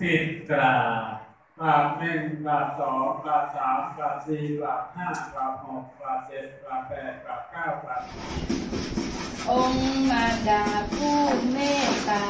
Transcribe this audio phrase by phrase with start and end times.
[0.00, 0.76] สิบกรา
[1.60, 8.02] บาทหนึ่งบาทสองบาทสามบาทสี่บาทห้าบาทหกบาทเจ็ดบาทแปดบาทเก้าบาท
[9.50, 10.64] องค์มารดา
[10.94, 11.20] ผู้
[11.52, 12.26] เมตตา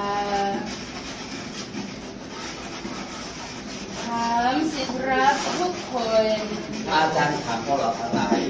[4.05, 5.95] ถามสิทธิรักทุกค
[6.25, 6.27] น
[6.91, 8.41] อาจารย์ถามพวกเราทั้งหลาย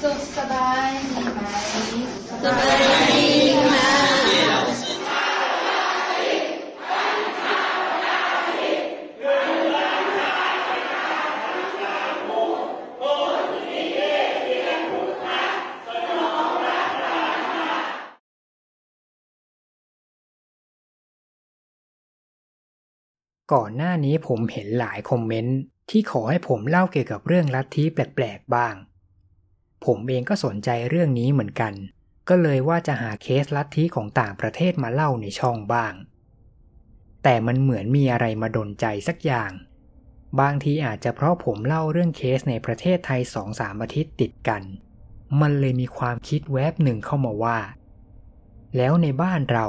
[0.00, 1.40] สุขสบายดีไหม
[2.44, 2.78] สบาย
[3.10, 3.26] ดี
[3.70, 3.76] ไหม
[23.52, 25.58] ก่อนหน้านี้ผมเห็นหลายคอมเมนต์
[25.90, 28.74] ที่ขอให้ผมเล่าเกี่ยวกับเรื่องลัทธิแปลกๆบ้าง
[29.84, 31.74] ผมเองก็สนใจเรื่องนี้เหมือนกัน
[32.28, 35.94] ก็เลยว่าจะหาเคสลัทธิของต่างประเทศมาเล่าในช่องบ้าง
[37.22, 39.52] แต่มันเหมือนมีอะไรมาดนใจสักอย่าง
[40.40, 44.62] บางทีอาจจะเพราะผมเล่าเรื่องเคสในประเทศไทยสองสามอาทิตย์ติดกัน
[45.40, 47.58] มันเลยมีความคิดแวบหนึ่งเข้ามาว่า
[48.76, 49.66] แล้วในบ้านเรา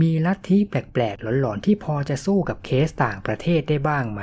[0.00, 4.20] มีลัทธิแปลกๆ หลอนๆ ที่พอจะสู้กับเคสต่างประเทศได้บ้างไหม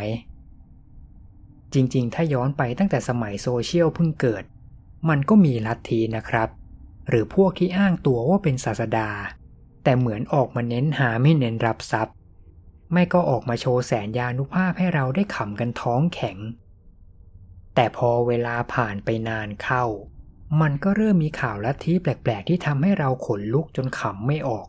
[1.73, 4.43] จริงๆ ถ้าย้อนไปตั้งแต่สมัยโซเชียลเพิ่งเกิด
[5.09, 6.49] มันก็มีลัทธินะครับ
[7.09, 9.09] หรือพวกที่อ้างตัวว่าเป็นศาสดา
[9.83, 12.15] แต่เหมือนออกมาเน้นหาไม่เน้นรับทรัพย์
[12.93, 16.37] ไม่ก็ออกมาโชว์แสนยานุภาพให้เราได้ขำกันท้องแข็ง
[17.75, 19.85] แต่พอเวลาผ่านไปนานเข้า
[20.61, 24.67] มันก็เริ่มมีข่าวลัทธิแปลกๆ ที่ทำให้เราขนลุกจนขำไม่ออก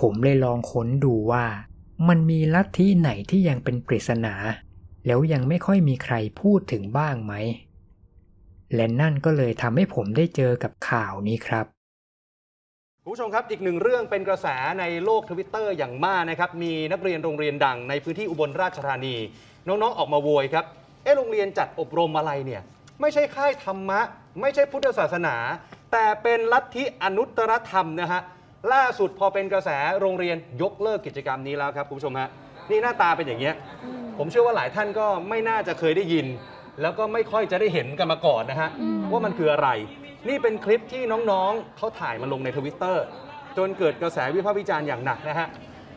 [0.00, 1.44] ผมเลยลองค้นดูว่า
[2.08, 4.34] มันมีลัทธิไหนที่ยังเป็นปริศนา
[5.06, 7.34] แล้วยังไม่ค่อยมีใครพูดถึงบ้างไหม
[8.74, 11.66] และนั่นก็เลยทำให้ผมได้เจอกับข่าวนี้ครับ
[13.02, 14.46] คุณผู้ชมครับ อีกหนึ่งเรื่องเป็นกระแส
[14.80, 19.16] ในโลกทวิตเตอร์อย่างมากนะครับ มีนักเรียนโรงเรียนดังในพื้นที่อุบลราชธานี
[19.68, 20.64] น้องๆออกมาโวยครับ
[21.02, 22.62] เอ๊ะโรงเรียนจัดอบรมอะไรเนี่ย
[23.00, 24.00] ไม่ใช่ค่ายธรรมะ
[24.40, 25.36] ไม่ใช่พุทธศาสนา
[25.92, 28.20] แต่เป็นลัทธิอนุตตรธรรมนะฮะ
[28.72, 29.70] ล่าสุดพอเป็นกระแส
[30.00, 32.28] โรงเรียนยกเลิกกิจกรรมนี้แล้วครับคุณผู้ชมฮะ
[32.70, 33.54] นี่หน้าตาเป็นอย่างเงี้ย
[34.18, 36.26] ผมเชื่อว่าหลายท่านก็ไม่น่าจะเคยได้ยิน
[36.82, 38.68] แล้วก็ไม่ค่อยจะได้เห็นกันมาก่อนนะฮะ
[39.12, 39.68] ว่ามันคืออะไร
[40.28, 43.04] นี่เป็นคลิปที่น้องๆเขาถ่ายมาลงในทวิตเตอร์
[43.56, 45.46] จนเกิดกระแสวิพากษ์วิจารณ์อย่างหนักนะฮะ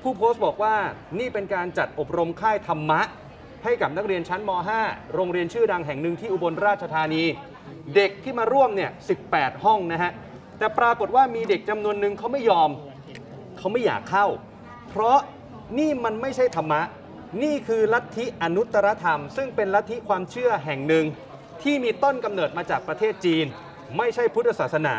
[0.03, 0.75] ผู้โพสต์บอกว่า
[1.19, 3.01] นี่เป็นการจัดอบรมค่ายธรรมะ
[3.63, 4.51] ให้กับนักเรียนชั้นม
[4.81, 7.23] .5 โรงเรียนชื่อดังแห่งหนึ่งที่อุบลราชธานี
[7.95, 8.91] เด็กที่มาร่วมเนี่ย
[9.27, 10.11] 18 ห้องนะฮะ
[10.57, 12.69] แต่ปรากฏว่ามีเด็กจำนวนหนึ่งเขาไม่ยอม
[13.57, 14.27] เขาไม่อยากเข้า
[14.89, 15.17] เพราะ
[15.79, 16.81] นี่มันไม่ใช่ธรรมะ
[17.43, 21.05] นี่คือลัทธิอนุตตรธรรม ซึ่งเป็นลัทธิความเชื่อแห่งหนึ่ง
[21.63, 23.45] ที่มีต้นกำเนิดมาจากประเทศจีน
[23.97, 24.95] ไม่ใช่พุทธศาสนา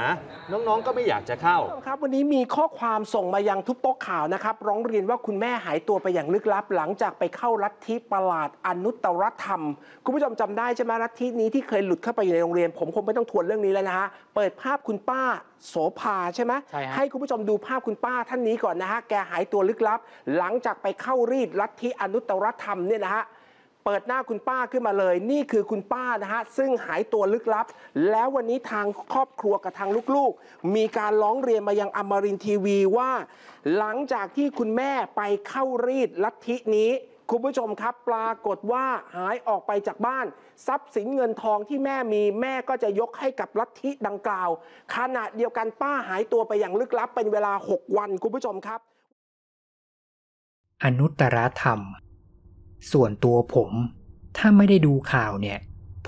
[0.53, 9.62] น้องๆ ก็ไม่อยากจะเข้า ครับวันนี้มีข้อความส่งมายังทุกโต๊ะข่าวนะครับ ร้องเรียนว่าคุณแม่หายตัวไปอย่างลึกลับ หลังจากไปเข้าลัทธิประหลาดอนุตตรธรรม
[10.04, 15.22] คุณผู้ชมจำได้ใช่ไหมลัทธินี้ที่เคยหลุดเข้าไปอยู่ในโรงเรียน ผมคงไม่ต้องทวนเรื่องนี้แล้วนะฮะเปิดภาพคุณป้า
[15.69, 19.99] โสภาใช่ไหมใช่ฮะให้คุณผู้ชมดูภาพคุณป้าท่านนี้ก่อนนะฮะแกหายตัวลึกลับ
[20.38, 23.25] หลังจากไปเข้ารีดลัทธิอนุตตรธรรมเนี่ยนะฮะ
[23.91, 27.66] เปิดหน้าคุณป้าขึ้นมาเลย นี่คือคุณป้านะฮะซึ่งหายตัวลึกลับ
[28.10, 33.10] แล้ววันนี้ทางครอบครัวกับทางลูกๆ มีการร้องเรียนมายังอมรินทีวีว่า
[33.76, 36.91] หลังจากที่คุณแม่ไปเข้ารีดลัทธินี้
[37.31, 40.26] คุณผู้ชมครับปรากฏว่าหายออกไปจากบ้าน
[40.66, 44.50] ทรัพย์สินเงินทองที่แม่มีแม่ก็จะยกให้กับลัทธิดังกล่าว
[44.97, 48.81] ขณะเดียวกันป้าหายตัวไปอย่างลึกลับเป็นเวลา 6 วันคุณผู้ชมครับ
[50.84, 51.81] อนุตตรธรรม
[52.93, 53.71] ส่วนตัวผม
[54.37, 55.59] ถ้าไม่ได้ดูข่าวเนี่ย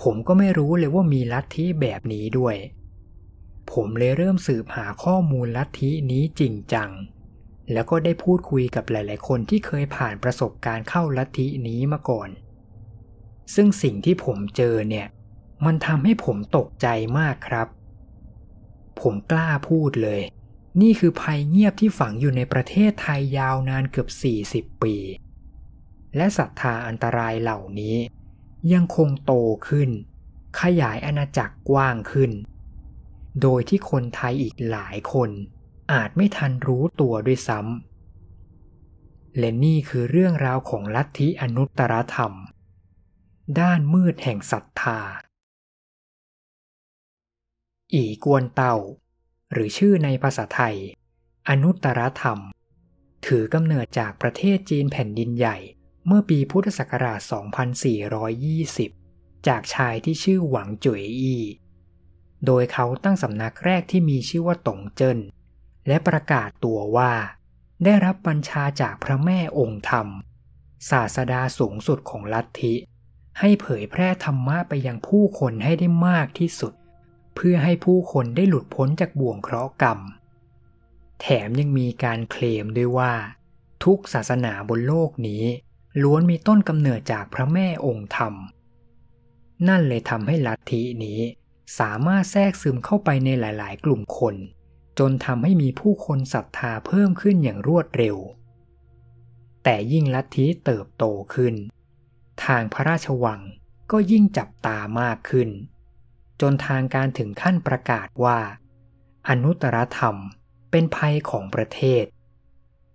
[0.02, 2.56] ผมก็ไม่รู้เลยว่ามีลัทธิแบบนี้ด้วย
[3.72, 6.90] ผมเลยเริ่มสืบหาข้อมูลลัทธินี้จริงจัง
[7.72, 12.28] แล้วก็ได้พูดคุยกับหลาย ๆ คนที่เคยผ่านประสบการณ์เข้าลัทธินี้มาก่อน
[13.54, 15.06] ซึ่งสิ่งที่ผมเจอเนี่ย
[15.66, 16.86] มันทำให้ผมตกใจ
[17.18, 17.68] มากครับ
[19.00, 20.20] ผมกล้าพูดเลย
[20.80, 24.08] นี่คือภัยเงียบที่ฝังอยู่ในประเทศไทยยาวนานเกือบ
[24.46, 24.96] 40 ปี
[26.16, 27.96] และศรัทธาอันตรายเหล่านี้
[28.72, 29.32] ยังคงโต
[29.68, 29.90] ขึ้น
[30.60, 32.32] ขยายอาณาจักรกว้างขึ้น
[33.42, 35.30] โดยที่คนไทยอีกหลายคน
[35.92, 42.32] อาจไม่ทันรู้ตัวด้วยซ้ำและนี่คือเรื่องราวของลัทธิอนุตตรธรรม
[43.60, 45.00] ด้านมืดแห่งศรัทธา
[47.94, 48.76] อีกวนเต่า
[49.52, 50.76] หรือชื่อในภาษาไทย
[51.48, 52.38] อนุตตรธรรม
[53.26, 55.56] ถือกำเนิดจากประเทศจีนแผ่นดินใหญ่
[56.06, 57.20] เมื่อปีพุทธศักราช
[58.94, 61.36] 2420 จากชายที่ชื่อหวังจุ๋ยอี
[62.46, 65.18] โดยเขาตั้งสำนักแรกที่มีชื่อว่าตงเจิ้น
[65.88, 67.12] และประกาศตัวว่า
[67.84, 70.08] ได้รับบัญชาจากพระแม่องค์ธรรม
[70.90, 72.74] ศาสดาสูงสุดของลัทธิ
[73.38, 76.72] ให้เผยแพร่ธรรมะไปยังผู้คนให้ได้มากที่สุด
[77.34, 79.98] เพื่อให้ผู้คนได้หลุดพ้นจากบ่วงเคราะห์กรรม
[81.20, 83.12] แถมยังมีการเคลมด้วยว่า
[83.84, 85.44] ทุกศาสนาบนโลกนี้
[86.02, 88.34] ล้วนมีต้นกำเนิดจากพระแม่องค์ธรรม
[89.68, 91.20] นั่นเลยทำให้ลัทธินี้
[91.78, 94.34] สามารถแทรกซึมเข้าไปในหลาย ๆ กลุ่มคน
[94.98, 98.16] จนทำให้มีผู้คนศรัทธาเพิ่มขึ้นอย่างรวดเร็ว
[99.64, 101.04] แต่ยิ่งลัทธิเติบโต
[101.34, 101.54] ขึ้น
[102.44, 103.40] ทางพระราชวัง
[103.90, 105.48] ก็ยิ่งจับตามากขึ้น
[106.40, 108.38] จนทางการถึงขั้นประกาศว่า
[109.28, 110.16] อนุตตรธรรม
[110.70, 112.04] เป็นภัยของประเทศ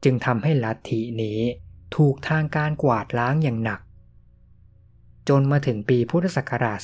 [0.04, 1.40] จึงทำให้ลัทธินี้
[1.96, 3.82] ถูกทางการกวาดล้างอย่างหนัก
[5.30, 6.80] จนมาถึงปีพุทธศักราช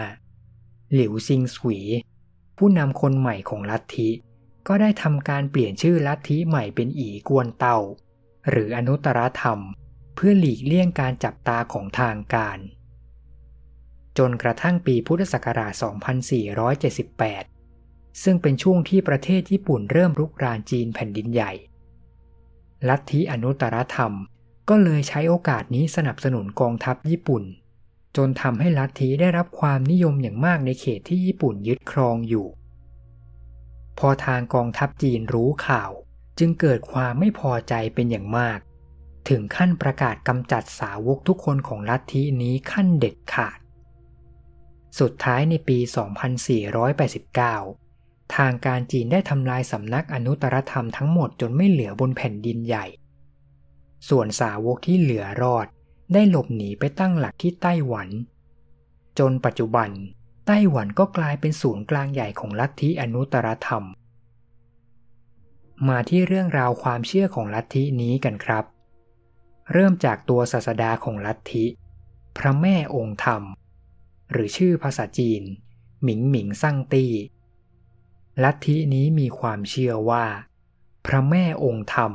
[0.00, 1.80] 2425 หลิวซิงสวี
[2.58, 4.10] ผู้นำคนใหม่ของลัทธิ
[4.68, 7.78] ก็ได้ทำการเปลี่ยนชื่อลัทธิใหม่เป็นอีกวนเตา
[8.50, 9.60] หรืออนุตรธรรม
[10.14, 12.58] เพื่อหลีกเลี่ยงการจับตาของทางการ
[14.18, 15.72] จนกระทั่งปีพุทธศักราช
[17.42, 21.52] 2478 ซึ่งเป็นช่วงที่ประเทศญี่ปุ่นเริ่มรุกรานจีนแผ่นดินใหญ่
[22.88, 24.12] ลัทธิอนุตตรธรรม
[24.68, 27.44] ก็เลยใช้โอกาสนี้สนับสนุนกองทัพญี่ปุ่น
[28.16, 32.46] จนทำให้ลัทธิได้รับความนิยมอย่างมากในเขตที่ญี่ปุ่นยึดครองอยู่
[33.98, 35.90] พอทางกองทัพจีนรู้ข่าว
[36.38, 38.58] จึงเกิดความไม่พอใจเป็นอย่างมาก
[39.28, 43.58] ถึงขั้นประกาศกำจัดสาวกทุกคนของลัทธินี้ขั้นเด็ดขาด
[45.00, 47.81] สุดท้ายในปี 2489
[48.36, 52.86] ทางการจีนได้ทำลายสำนักอนุตตรธรรมทั้งหมดจนไม่เหลือบนแผ่นดินใหญ่
[54.08, 55.66] ส่วนสาวกที่เหลือรอด
[56.12, 58.08] ได้หลบหนีไปตั้งหลักที่ไต้หวัน
[59.18, 59.90] จนปัจจุบัน
[60.46, 63.84] ไต้หวันก็กลายเป็นศูนย์กลางใหญ่ของลัทธิอนุตตรธรรม
[65.88, 68.64] มาที่เรื่องราวความเชื่อของลัทธินี้กันครับ
[69.72, 71.64] เริ่มจากตัวศาสดาของลัทธิ
[72.36, 73.42] พระแม่องค์ธรรม
[74.32, 75.42] หรือชื่อภาษาจีน
[76.02, 77.12] หมิงหมิงซั่งตี้
[78.42, 80.26] ลัทธินี้มีความเชื่อว่า
[81.06, 82.12] พระแม่องค์ธรรม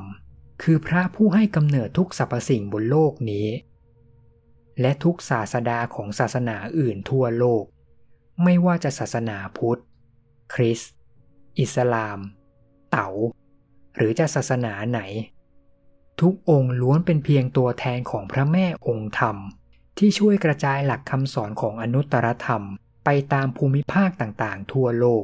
[0.63, 3.47] คือพระผู้ให้กำเนิดทุกสรรพสิ่งบนโลกนี้
[4.81, 7.63] และทุกศาสดาของศาสนาอื่นทั่วโลก
[8.43, 9.81] ไม่ว่าจะศาสนาพุทธ
[10.53, 10.93] คริสต์
[11.59, 12.19] อิสลาม
[12.91, 13.09] เต๋า
[13.95, 14.99] หรือจะศาสนาไหน
[16.21, 19.37] ทุกองค์ล้วนเป็นเพียงตัวแทนของพระแม่องค์ธรรม
[19.97, 22.63] ที่ช่วยกระจายหลักคำสอนของอนุตตรธรรม
[23.05, 25.05] ไปตามภูมิภาคต่างๆ ทั่วโล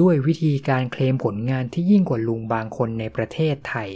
[0.00, 3.90] ด้วยวิธีการเคลมผลงานที่ยิ่งกว่าลุงบางคนในประเทศไทย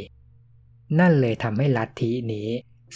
[0.98, 2.48] นั่นเลยทำให้ลัทธินี้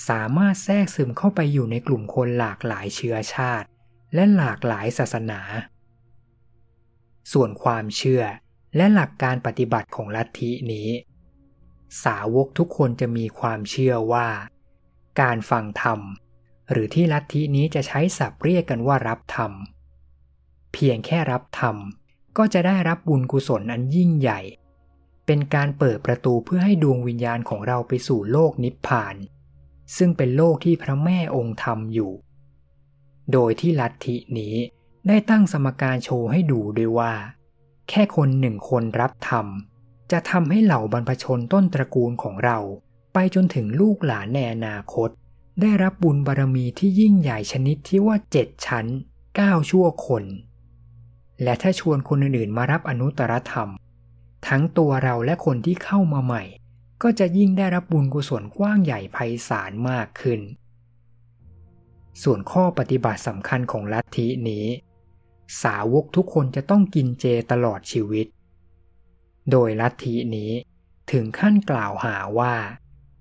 [0.09, 3.67] สามารถแทรกซึมเข้าไปอยู่ในกลุ่มคนหลากหลายเชื้อชาติ
[4.15, 5.41] และหลากหลายศาสนา
[7.33, 8.23] ส่วนความเชื่อ
[8.77, 10.89] และหลักการปฏิบัติของลัทธินี้
[12.05, 14.29] สาวกทุกคนจะมีความเชื่อว่า
[15.21, 16.01] การฟังธรรม
[16.71, 19.53] หรือที่ลัทธินี้จะใช้ศัพท์เรียกกันว่ารับธรรม
[20.73, 21.77] เพียงแค่รับธรรม
[22.39, 24.41] ก็จะได้รับบุญกุศลอันยิ่งใหญ่
[25.27, 29.17] เป็นการเปิดประตูเพื่อให้ดวงวิญญาณของเราไปสู่โลกนิพพาน
[29.97, 32.13] ซึ่งเป็นโลกที่พระแม่องค์ธรรมอยู่
[33.33, 34.55] โดยที่ลัทธินี้
[35.09, 37.13] ได้ตั้งสมการโชว์ให้ดูด้วยว่า
[37.89, 39.47] แค่คนหนึ่งคนรับธรรม
[40.13, 42.59] จะทำให้เหล่าบรรพชนต้นตระกูลของเรา
[43.15, 45.09] ไปจนถึงลูกหลานในอนาคต
[45.61, 48.87] ได้รับบุญบารมีที่ยิ่งใหญ่ชนิดที่ว่าเจ็ดชั้น
[49.37, 50.25] เก้าชั่วคน
[51.43, 53.71] และถ้าชวนคนอื่นๆมารับอนุตตรธรรม
[54.49, 56.43] ทั้งตัวเราและคนที่เข้ามาใหม่
[57.03, 59.17] ก็จะยิ่งได้รับบุญกุศลกว้างใหญ่ไพ
[59.49, 60.41] ศาลมากขึ้น
[62.23, 64.67] ส่วนข้อปฏิบัติสำคัญของลัทธินี้
[65.63, 68.27] สาวกทุกคนจะต้องกินเจตลอดชีวิต
[69.51, 70.53] โดยลัทธินี้
[71.13, 72.55] ถึงขั้นกล่าวหาว่า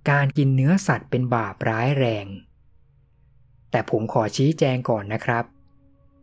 [0.10, 2.26] การกินเนื้อสัตว์เป็นบาปร้ายแรง
[3.72, 5.44] แต่ผมขอชี้แจงก่อนนะครับ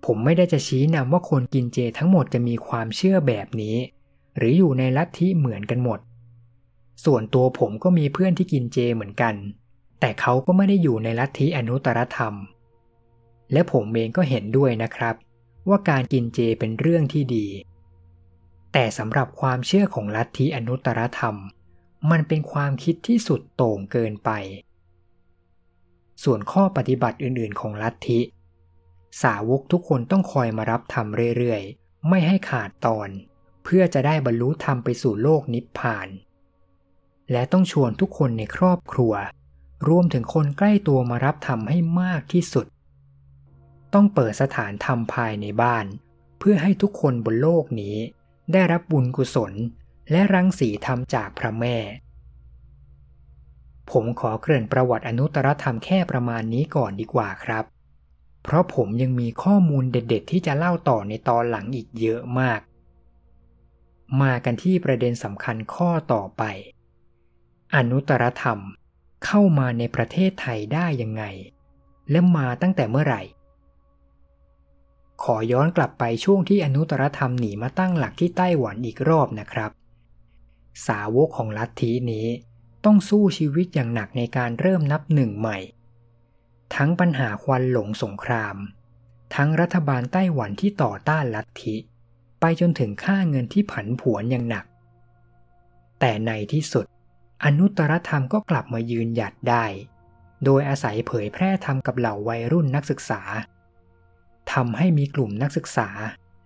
[0.04, 3.76] ผมไม่ได้จะชี้นำว่าคนกินเจทั้งหมดจะมีความเชื่อแบบนี้
[4.36, 6.00] หรืออยู่ในลัทธิเหมือนกันหมด
[7.04, 9.34] ส่วนตัวผมก็มีเพื่อนที่กินเจเหมือนกัน
[10.00, 12.34] แต่เขาก็ไม่ได้อยู่ในลัทธิอนุตตรธรรม
[13.52, 15.14] และผมเองก็เห็นด้วยนะครับ
[15.68, 17.46] ว่าการกินเจเป็นเรื่องที่ดี
[18.72, 21.36] แต่สำหรับความเชื่อของลัทธิอนุตตรธรรม
[22.10, 24.30] มันเป็นความคิดที่สุดโต่งเกินไป
[26.24, 28.20] ส่วนข้อปฏิบัติอื่นๆ ของลัทธิ
[29.22, 33.08] สาวกทุกคนต้องคอยมารับธรรมเรื่อยๆ ไม่ให้ขาดตอน
[33.64, 36.08] เพื่อจะได้บรรลุธรรมไปสู่โลกนิพพาน
[37.32, 39.12] และต้องชวนทุกคนในครอบครัว
[39.88, 42.66] รวมถึงคนใกล้ตัวมารับธรรมให้มากที่สุด
[43.94, 45.86] ต้องเปิดสถานธรรมภายในบ้าน
[46.38, 47.96] เพื่อให้ทุกคนบนโลกนี้
[48.52, 49.52] ได้รับบุญกุศล
[50.10, 51.76] และรังสีทำจากพระแม่
[53.90, 57.64] ผมขอเกริ่นประวัติอนุตตรธรรมแค่ประมาณนี้ก่อนดีกว่าครับ
[58.42, 62.60] เพราะผมยังมีข้อมูลเด็ด ๆ ที่จะเล่าต่อในตอนหลังอีกเยอะมาก
[64.22, 66.42] มากันที่ประเด็นสำคัญข้อต่อไป
[67.74, 68.58] อนุตรธรรม
[69.24, 71.24] เข้ามาในประเทศไทยได้ยังไง
[72.10, 73.22] และมาตั้งแต่เมื่อไหร่
[75.22, 79.70] ขอย้อนกลับไปช่วงที่อนุตตรธรรมหนีมาตั้งหลักที่ไต้หวันอีกรอบนะครับ
[80.86, 82.26] สาวกของลัทธินี้
[82.84, 85.58] ต้องสู้ชีวิตอย่างหนักในการเริ่มนับหนึ่งใหม่
[86.74, 88.56] ทั้งปัญหาควันหลงสงคราม
[89.34, 91.76] ทั้งรัฐบาลไต้หวันที่ต่อต้านลัทธิ
[92.40, 94.64] ไปจนถึงค่าเงินที่ผันผวนอย่างหนัก
[96.00, 96.86] แต่ในที่สุด
[97.44, 99.64] อนุตตรธรรมก็กลับมายืนหยัดได้
[100.44, 103.20] โดยอาศัยเผยแพร่ธรรมกับเหล่าวัยรุ่นนักศึกษา
[104.52, 105.88] ทำให้มีกลุ่มนักศึกษา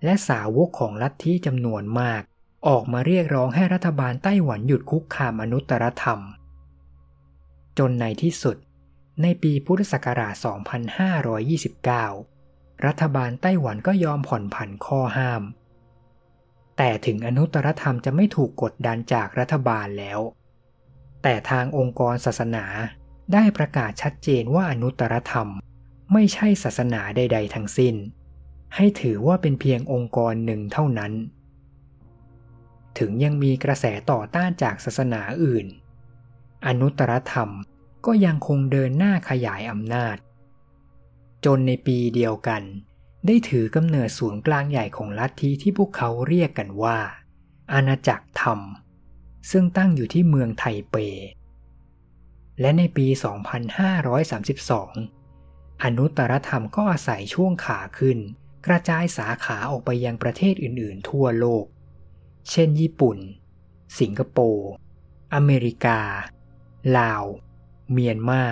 [0.04, 2.23] และสาวกของลัทธิจำนวนมาก
[2.68, 6.21] ออกมาเรียกร้องให้รัฐบาลไต้หวันหยุดคุกคามอนุตตรธรรม
[7.78, 8.56] จนในที่สุด
[9.23, 10.35] ในปีพุทธศักราช
[12.01, 15.43] 2529 รัฐบาลไต้หวันก็ยอมผ่อนผันข้อห้าม
[16.77, 20.21] แต่ถึงอนุตตรธรรมจะไม่ถูกกดดันจากรัฐบาลแล้ว
[21.23, 22.65] แต่ทางองค์กรศาสนา
[23.33, 25.49] ได้ประกาศชัดเจนว่าอนุตตรธรรม
[26.13, 27.95] ไม่ใช่ศาสนาใด ๆ ทั้งสิ้น
[28.75, 31.13] ให้ถือว่าเป็นเพียงองค์กรหนึ่งเท่านั้น
[32.99, 35.67] ถึงยังมีกระแสต่อต้านจากศาสนาอื่น
[36.67, 37.51] อนุตตรธรรม
[38.07, 40.17] ก็ยังคงเดินหน้าขยายอำนาจ
[41.45, 42.63] จนในปีเดียวกัน
[43.27, 46.99] ได้ถือกำเนิดศูนย์กลางใหญ่ของลัทธิที่พวกเขาเรียกกันว่า
[47.73, 48.61] อาณาจักรธรรม
[49.51, 50.97] ซึ่งตั้งอยู่ที่เมืองไทเป
[52.61, 53.07] และในปี
[54.85, 58.19] 2532 อนุตตรธรรมก็อาศัยช่วงขาขึ้น
[58.67, 61.65] กระจายสาขาออกไปยังประเทศอื่น ๆ ทั่วโลก
[62.51, 63.19] เช่น ญี่ปุ่น
[63.99, 64.71] สิงคโปร์
[65.35, 66.01] อเมริกา
[66.99, 67.25] ลาว
[67.93, 68.45] เมียนมา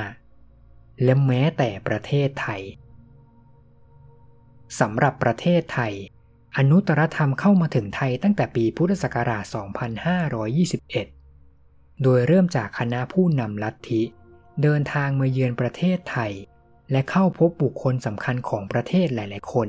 [1.03, 2.63] และแม้แต่ประเทศไทย
[4.81, 5.95] สำหรับประเทศไทย
[6.57, 9.45] อนุตรธรรมเข้ามาถึงไทยตั้งแต่ปีพุทธศักราช
[11.15, 14.03] 2521 โดยเริ่มจากคณะผู้นำลัทธิ
[14.63, 16.33] เดินทางมาเยือนประเทศไทย
[16.91, 19.69] และเข้าพบบุคคลสำคัญของประเทศหลาย ๆ คน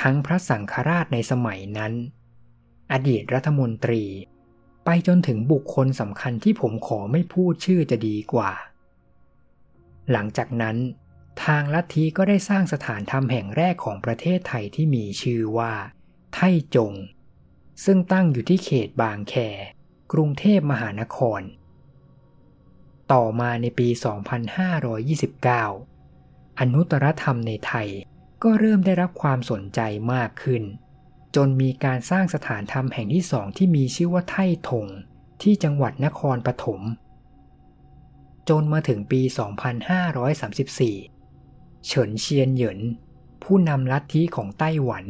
[0.00, 1.92] ทั้งพระสังฆราชในสมัยนั้น
[2.92, 4.02] อดีตรัฐมนตรี
[4.84, 8.52] ไปจนถึงบุคคลสำคัญที่ผมขอไม่พูดชื่อจะดีกว่า
[10.10, 10.76] หลังจากนั้น
[11.44, 15.72] ทางลัทธิก็ได้สร้างสถานธรรมแห่งแรกของประเทศไทยที่มีชื่อว่า
[16.34, 16.40] ไท
[16.74, 16.92] จง
[17.84, 19.34] ซึ่งตั้งอยู่ที่เขตบางแค
[20.12, 21.42] กรุงเทพมหานคร
[23.12, 23.88] ต่อมาในปี
[25.64, 27.88] 2529 อนุตตรธรรมในไทย
[28.42, 29.80] ก็เริ่มได้รับความสนใจ
[30.12, 30.62] มากขึ้น
[31.36, 34.86] จนมีการสร้างสถานธรรมแห่งที่สองที่มีชื่อว่าไท่ทง
[35.42, 36.80] ที่จังหวัดนครปฐม
[38.48, 39.20] จนมาถึงปี
[40.94, 42.78] 2534 เฉินเชียนเหยิน
[43.42, 45.04] ผู้นำลัทธิของไต้หวัน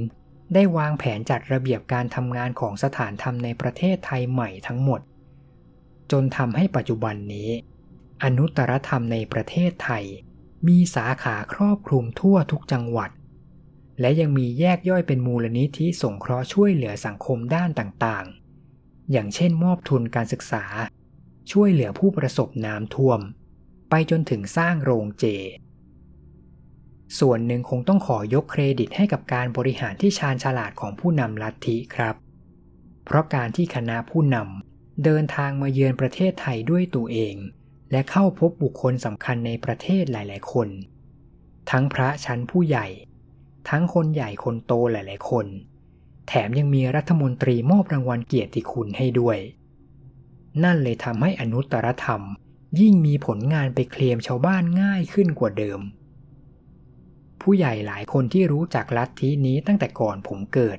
[0.54, 5.00] ได้วางแผนจัดระเบียบการทำงานของสถานธรรมในประเทศไทยใหม่ทั้งหมด
[6.10, 7.50] จนทำให้ปัจจุบันนี้
[8.22, 10.04] อนุตตรธรรมในประเทศไทย
[10.68, 13.10] มีสาขาครอบคลุมทั่วทุกจังหวัด
[14.00, 20.64] และยังมีแยกย่อยเป็นมูลนิธิสงเคราะห์ช่วยเหลือสังคมด้านต่างๆ อย่างเช่นมอบทุนการศึกษา
[21.52, 23.20] ช่วยเหลือผู้ประสบน้ำท่วม
[23.90, 25.24] ไปจนถึงสร้างโรงเจ
[27.18, 32.14] ส่วนหนึ่งคงต้องขอยกเครดิตให้กับการบริหารที่ชาญฉลาดของผู้นำลัทธิครับ
[33.04, 37.36] เพราะการที่คณะผู้นำเดินทางมาเยือนประเทศไทยด้วยตัวเอง
[37.90, 40.68] และเข้าพบบุคคลสำคัญในประเทศหลาย ๆ คน
[41.70, 42.86] ทั้งพระชั้นผู้ใหญ่
[43.68, 45.46] ทั้งคนใหญ่คนโตหลาย ๆ คน
[46.28, 49.38] แถมยังมีรัฐมนตรีมอบรางวัลเกียรติคุณให้ด้วย
[50.64, 52.22] นั่นเลยทำให้อนุตตรธรรม
[52.80, 55.80] ยิ่งมีผลงานไปเคลมชาวบ้านง่ายขึ้นกว่าเดิม
[57.40, 60.78] ผู้ใหญ่หลายคนที่รู้จักลัทธินี้ตั้งแต่ก่อนผมเกิด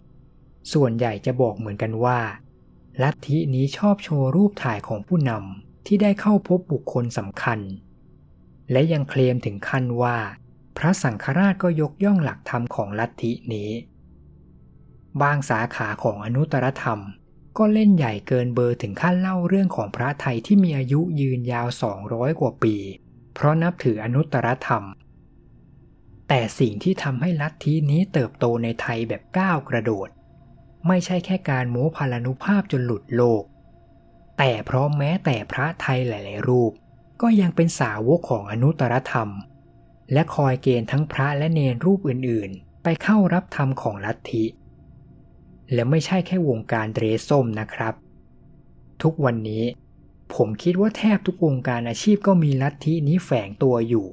[0.73, 2.19] ส่วนใหญ่จะบอกเหมือนกันว่า
[3.03, 7.59] ลัทธินี้ชอบโชว์รูปถ่ายของผู้นำที่ได้เข้าพบบุคคลสำคัญ
[8.71, 10.17] และยังเคลมถึงขั้นว่า
[10.77, 13.71] พระสังฆราชก็ยกย่องหลักธรรมของลัทธินี้
[15.21, 16.99] บางสาขาของอนุตตรธรรม
[17.57, 21.67] ก็เล่นใหญ่เกินเบอร์ถึงขั้นเล่าเรื่องของพระไทยที่มีอายุยืนยาว
[22.03, 22.75] 200 กว่าปี
[23.33, 24.83] เพราะนับถืออนุตตรธรรม
[26.27, 30.09] แต่สิ่งที่ทำให้ลัทธินี้เติบโตในไทยแบบก้าวกระโดด
[30.87, 33.43] ไม่ใช่แค่การโม้พลานุภาพจนหลุดโลก
[34.37, 36.71] แต่เพราะแม้แต่พระไทยหลาย ๆ รูป
[37.21, 39.29] ก็ยังเป็นสาวกของอนุตตรธรรม
[40.13, 44.45] และคอยเกณฑ์ทั้งพระและเนรรูปอื่นๆ ไปเข้ารับธรรมของลัทธิ
[45.73, 47.93] และไม่ใช่แค่วงการเดรสส้มนะครับ
[49.01, 49.63] ทุกวันนี้
[50.33, 54.07] ผมคิดว่าแทบทุกวงการอาชีพก็มีลัทธินี้แฝงตัวอยู่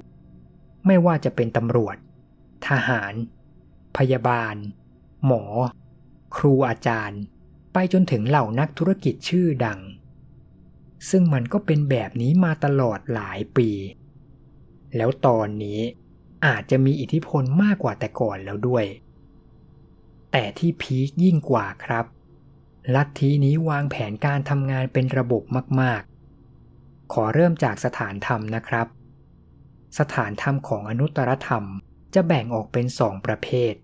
[0.87, 1.97] ไม่ว่าจะเป็นตำรวจ
[2.69, 3.13] ทหาร
[3.97, 4.55] พยาบาล
[5.27, 5.45] หมอ
[6.37, 7.21] ครูอาจารย์
[7.73, 9.81] ไปจนถึงเหล่านักธุรกิจชื่อดัง
[11.11, 13.71] ซึ่งมันก็เป็นแบบนี้มาตลอดหลายปี
[14.97, 15.81] แล้วตอนนี้
[16.47, 18.85] อาจจะมีอิทธิพลมากกว่าแต่ก่อนแล้วด้วย
[20.33, 22.05] แต่ที่พีคยิ่งกว่าครับ
[22.95, 25.43] ลัทธินี้วางแผนการทำงานเป็นระบบ
[25.81, 26.03] มาก
[26.57, 28.87] ๆ ขอเริ่มจากสถานธรรมนะครับ
[29.99, 31.65] สถานธรรมของอนุตตรธรรม
[32.15, 33.75] จะแบ่งออกเป็นสองประเภท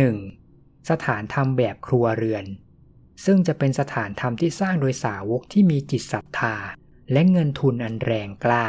[0.00, 0.90] 1.
[0.90, 2.44] สถานธรรมแบบครัวเรือน
[3.24, 6.54] ซึ่งจะเป็นสถานธรรมที่สร้างโดยสาวกที่มีจิตศรัทธา
[7.12, 8.66] และเงินทุนอันแรงกล้า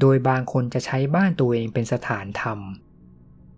[0.00, 2.58] โดยบางคนจะใช้บ้านตัวเองเป็นสถานธรรม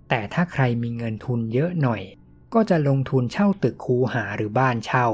[0.08, 2.02] แต่ถ้าใครมีเงินทุนเยอะหน่อย
[2.54, 5.06] ก็จะลงทุนเช่าตึกคูหาหรือบ้านเช่า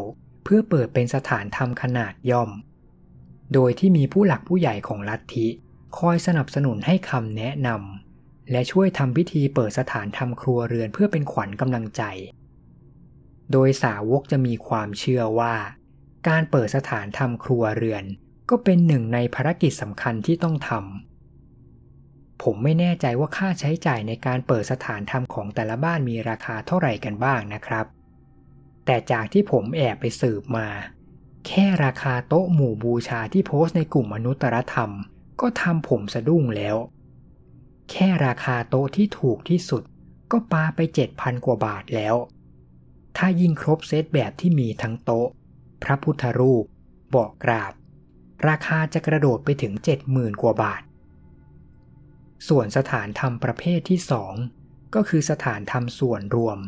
[0.45, 2.51] เพื่อเปิดเป็นสถานธรรมขนาดย่อม
[3.55, 5.47] โดยที่มีผู้หลักผู้ใหญ่ของลัทธิ
[5.99, 12.03] คอยสนับสนุนให้คำแนะนำและช่วยทำพิธีเปิดสถานธรรมครัวเรือนเพื่อเป็นขวัญกำลังใจ
[13.53, 15.55] โดยสาวกจะมีความเชื่อว่า
[16.29, 18.05] การเปิดสถานธรรมครัวเรือน
[18.51, 21.10] ก็เป็นหนึ่งในภารกิจสำคัญที่ต้องทำ
[22.43, 27.87] ผมไม่แน่ใจว่าค่าใช้จ่ายในการเปิดสถานธรรมของแต่ละบ้านมีราคาเท่าไหร่กันบ้างนะครับ
[28.87, 30.69] แต่จากที่ผมแอบไปสืบมา
[31.47, 34.91] แค่ราคาโต๊ะหมู่บูชาที่โพสต์ในกลุ่มมนุษยธรรม
[35.41, 36.77] ก็ทำผมสะดุ้งแล้ว
[37.91, 39.83] แค่ราคาโต๊ะที่ถูกที่สุด
[40.33, 40.81] ก็ปาไป
[41.13, 42.15] 7,000กว่าบาทแล้ว
[43.17, 45.29] ถ้ายิ่งครบเซตแบบที่มีทั้งโต๊ะ
[45.83, 46.65] พระพุทธรูป
[47.15, 47.73] บอกกราบ
[48.49, 49.73] ราคาจะกระโดดไปถึง
[50.07, 50.83] 70,000กว่าบาท
[52.49, 54.35] ส่วนสถานธรรมประเภทที่สอง
[54.95, 56.59] ก็คือสถานธรรมส่วนรวม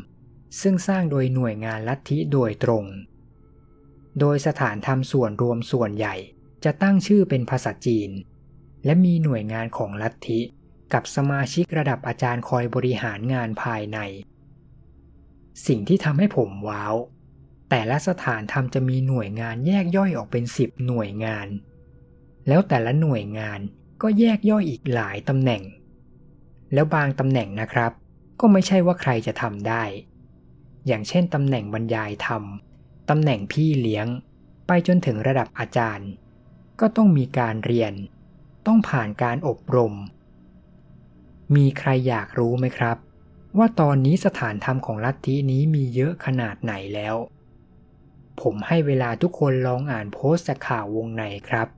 [0.61, 2.85] ซึ่งสร้างโดยหน่วยงานลัทธิโดยตรง
[4.21, 6.15] โดยสถานธรรมส่วนรวมส่วนใหญ่
[6.65, 8.11] จะตั้งชื่อเป็นภาษาจีน
[8.85, 10.41] และมีหน่วยงานของลัทธิ
[10.93, 13.99] กับสมาชิกระดับอาจารย์คอยบริหารงานภายใน
[15.67, 16.95] สิ่งที่ทำให้ผมว้าว
[17.71, 21.49] แต่ละสถานธรรมจะมีหน่วยงานแยกย่อยออกเป็นสิบหน่วยงาน
[22.49, 23.61] แล้วแต่ละหน่วยงาน
[24.03, 25.63] ก็แยกย่อยอีกหลายตำแหน่ง
[26.73, 27.93] แล้วบางตำแหน่งนะครับ
[28.41, 29.83] ก็ไม่ใช่ว่าใครจะทำได้
[30.87, 32.43] อย่างเช่นตำแหน่งบรรยายธรรม
[33.11, 34.07] ตำแหน่งพี่เลี้ยง
[34.67, 36.11] ไปจนถึงระดับอาจารย์
[36.81, 37.93] ก็ต้องมีการเรียน
[38.67, 39.95] ต้องผ่านการอบรม
[41.55, 42.97] มีใครอยากรู้ไหมครับ
[43.59, 47.17] ว่าตอนนี้สถานธรรมของลัทธินี้มีเยอะขนาดไหนแล้ว
[48.41, 51.69] ผมให้เวลาทุกคนลองอ่านโพสต์จากข่าววงในครับ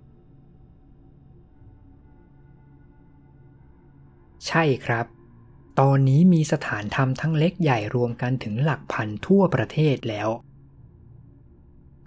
[4.46, 5.06] ใช่ครับ
[5.80, 10.28] ตอนนี้มีสถานธรรมทั้งเล็กใหญ่รวมกันถึงหลักพันทั่วประเทศแล้ว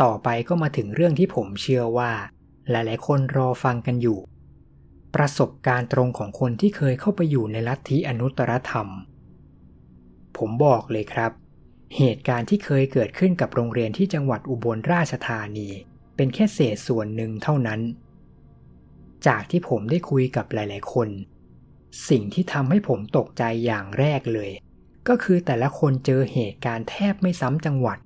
[0.01, 2.11] ต่อไปก็มาถึงเรื่องที่ผมเชื่อว่า
[2.69, 4.19] หลายๆ คนรอฟังกันอยู่
[5.15, 8.87] ประสบการณ์ตรงของคนที่เคยเข้าไปอยู่ในลัทธิอนุตตรธรรม
[10.37, 11.31] ผมบอกเลยครับ
[11.97, 15.69] เหตุการณ์ที่เคยเกิดขึ้นกับโรงเรียนที่จังหวัดอุบลราชธานี
[16.15, 17.81] เป็นแค่เศษส่วนหนึ่งเท่านั้น
[19.27, 21.09] จากที่ผมได้คุยกับหลาย ๆ คน
[22.09, 24.51] สิ่งที่ทำให้ผมตกใจอย่างแรกเลย
[25.07, 27.99] ก็คือแต่ละคนเจอเหตุการณ์แทบไม่ซ้ำจังหวัด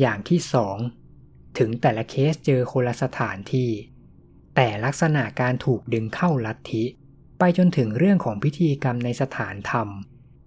[0.00, 0.76] อย่างที่สอง
[1.58, 3.70] ถึงแต่ละเคสเจอคนละสถานที่
[4.54, 6.84] แต่ลักษณะการถูกดึงเข้าลัทธิ
[7.38, 9.88] ไปจนถึงเรื่องของพิธีกรรมในสถานธรรม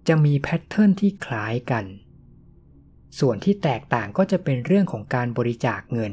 [0.08, 1.84] จะมีแพทเทิร์นที่คล้ายกัน
[3.18, 6.12] ส่วนที่แตกต่างก็จะเป็นเรื่องของการบริจาคเงิน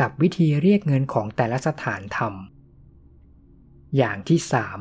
[0.00, 2.34] กับวิธีเรียกเงินของแต่ละสถานธรรม
[3.96, 4.78] อย่างที่สาม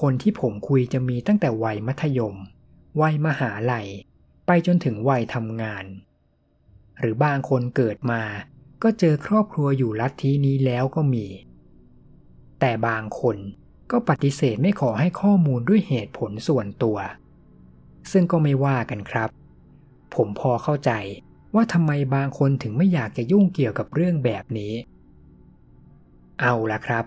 [0.00, 2.36] คนที่ผมคุยจะมีตั้งแต่วัยมัธยม
[3.00, 3.88] วัยมหาลัย
[4.46, 5.84] ไปจนถึงวัยทำงาน
[7.00, 8.22] หรือบางคนเกิดมา
[8.82, 11.26] ก็เจอครอบครัวอยู่ลัทธินี้แล้วก็มี
[12.60, 13.36] แต่บางคน
[13.90, 16.98] ก็ปฏิเสธไม่ขอให้ข้อมูลด้วยเหตุผลส่วนตัว
[18.12, 19.28] ซึ่งก็ไม่ว่ากันครับ
[20.14, 20.92] ผมพอเข้าใจ
[21.54, 24.72] ว่าทำไมบางคนถึงไม่อยากจะยุ่งเกี่ยวกับเรื่องแบบนี้
[26.40, 27.04] เอาละครับ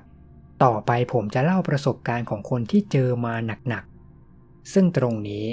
[0.64, 3.34] ต่อไปผมจะเล่าประสบการณ์ของคนที่เจอมา
[3.68, 5.46] หนักๆ ซึ่งตรงนี้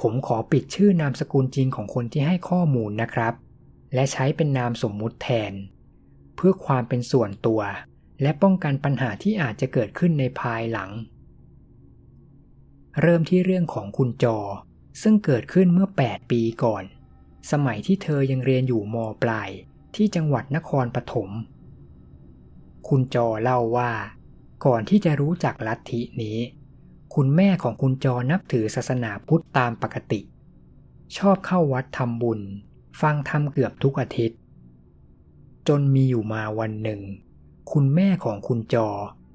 [0.00, 3.34] ผมขอปิดชื่อนามสกุลจริงของคนที่ให้ข้อมูลนะครับ
[3.94, 5.52] และใช้เป็นนามสมมุติแทน
[6.36, 7.60] เพื่อความเป็นส่วนตัว
[8.22, 10.90] และป้องกันปัญหาที่อาจจะเกิดขึ้นในภายหลัง
[13.00, 14.38] เริ่มที่เรื่องของคุณจอ
[15.02, 16.84] ซึ่งเกิดขึ้นเมื่อ 8 ปีก่อน
[17.52, 19.50] สมัยที่เธอยังเรียนอยู่มปลาย
[19.94, 21.30] ที่จังหวัดนครปฐม
[22.88, 23.92] คุณจอเล่าว่า
[24.66, 26.38] ก่อนที่จะรู้จักลัทธินี้
[27.14, 30.20] คุณแม่ของคุณจอนับถือศาสนาพุทธตามปกติ
[31.16, 32.40] ชอบเข้าวัดทำบุญ
[33.00, 34.38] ฟังธรรมเกือบทุกอาทิตย์
[35.68, 37.00] จนมีอยู่มาวันหนึ่ง
[37.72, 38.88] คุณแม่ของคุณจอ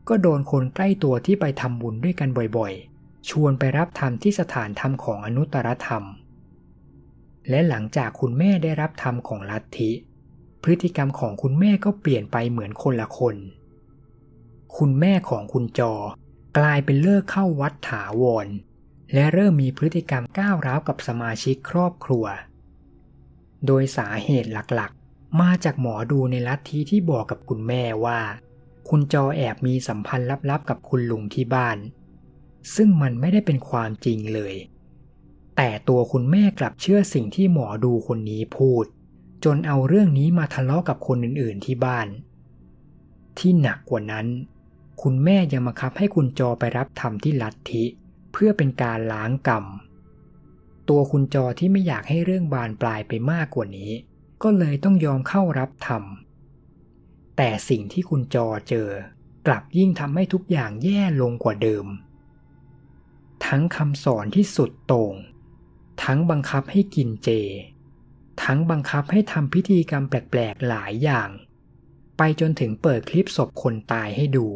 [0.10, 6.04] ก็โดนคนใกล้ตัวที่ไปทำบุญด้วยกันบ่อยๆ ชวนไปรับธรรมที่สถานธรรมของอนุตตรธรรม
[7.50, 9.92] และหลังจากคุณแม่ได้รับธรรมของลัทธิ
[10.63, 13.36] พฤติกรรมของคุณแม่ก็เปลี่ยนไปเหมือนคนละคน
[14.77, 15.93] คุณแม่ของคุณจอ
[16.58, 18.47] กลายเป็นเลิกเข้าวัดถาวร
[19.13, 22.25] และเริ่มมีพฤติกรรมก้าวร้าวกับสมาชิกครอบครัว
[23.65, 28.19] โดยสาเหตุหลักๆ มาจากหมอดูในลัทธิที่บอกกับคุณแม่ว่า
[28.89, 31.77] คุณจอแอบมีสัมพันธ์ลับๆ กับคุณลุงที่บ้าน
[32.75, 34.55] ซึ่งมันไม่ได้เป็นความจริงเลย
[35.55, 38.86] แต่ตัวคุณแม่กลับเชื่อสิ่งที่หมอดูคนนี้พูด
[39.43, 42.08] จนเอาเรื่องนี้มาทะเลาะกับคนอื่นๆที่บ้าน
[43.38, 44.27] ที่หนักกว่านั้น
[45.02, 47.84] คุณแม่ยังมาคับให้คุณจอไปรับธรรมที่ลัทธิ
[48.32, 49.66] เพื่อเป็นการล้างกรรม
[50.90, 53.92] ตัวคุณจอที่ไม่อยากให้เรื่องบานปลายไปมากกว่านี้
[54.44, 56.04] ก็เลยต้องยอมเข้ารับธรรม
[57.38, 58.90] แต่สิ่งที่คุณจอเจอ
[59.48, 61.86] กลับยิ่งทำให้ทุกอย่างแย่ลงกว่าเดิม
[63.46, 65.16] ทั้งคำสอนที่สุดโต่ง
[66.04, 67.30] ทั้งบังคับให้กินเจ
[68.44, 71.30] ทั้งบังคับให้ทำพิธีกรรมแปลกๆหลายอย่าง
[72.18, 74.48] ไปจนถึงเปิดคลิปศพคนตายให้ดู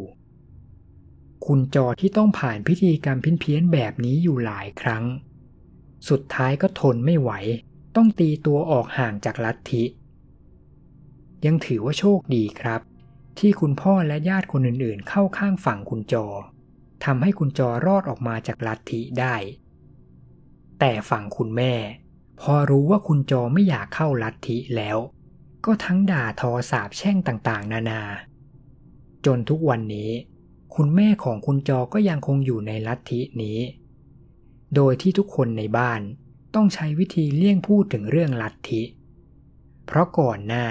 [1.46, 5.04] คุณจอที่ต้องผ่านพิธีกรรมเพี้ยนๆแบบนี้อยู่หลายครั้ง
[6.10, 7.32] สุดท้ายก็ทนไม่ไหว
[7.96, 9.84] ต้องตีตัวออกห่างจากลัทธิ
[11.46, 12.82] ยังถือว่าโชคดีครับ
[13.40, 16.28] ที่คุณพ่อและญาติคนอื่นๆ เข้าข้างฝั่งคุณจอ
[17.06, 19.36] ทำให้คุณจอรอดออกมาจากลัทธิได้
[20.80, 21.74] แต่ฝั่งคุณแม่
[22.42, 24.98] พอรู้ว่าคุณจอไม่อยากเข้าลัทธิแล้ว
[25.66, 28.02] ก็ทั้งด่าทอสาบแช่งต่างๆ นานา
[29.26, 30.12] จนทุกวันนี้
[30.76, 33.60] คุณแม่ของคุณจอก็ยังคงอยู่ในลัทธินี้
[34.76, 36.02] โดยที่ทุกคนในบ้าน
[36.56, 38.82] ต้องใช้วิธีเลี่ยงพูดถึงเรื่องลัทธิ
[39.86, 40.66] เพราะก่อนหน้า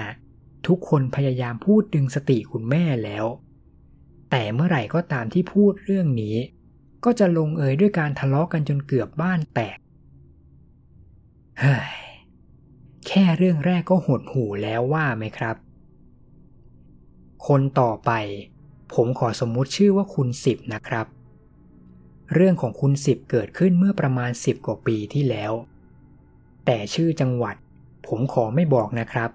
[0.67, 3.25] ทุกคนพยายามพูดดึงสติคุณแม่แล้ว
[4.31, 6.35] แต่เมื่อไหร่ก็ตามที่พูดเรื่องนี้
[7.05, 9.77] ก็จะลงเอยด้วยการทะเลาะกันจนเกือบบ้านแตก
[11.59, 11.95] เฮ้ย
[13.07, 15.55] แค่เรื่องแรกก็หดหูแล้วว่าไหมครับ
[17.47, 18.11] คนต่อไป
[18.93, 21.07] ผมขอสมมุติชื่อว่าคุณสิบนะครับ
[22.33, 25.53] เรื่องของคุณสิบเกิดขึ้นเมื่อประมาณสิบกว่าปีที่แล้ว
[26.65, 27.55] แต่ชื่อจังหวัด
[28.07, 29.29] ผมขอไม่บอกนะครับ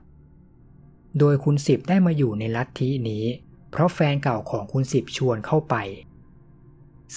[1.19, 3.25] โดยคุณสิบได้มาอยู่ในลัทธินี้
[3.71, 5.75] เพราะแฟนเก่าของคุณสิบชวนเข้าไป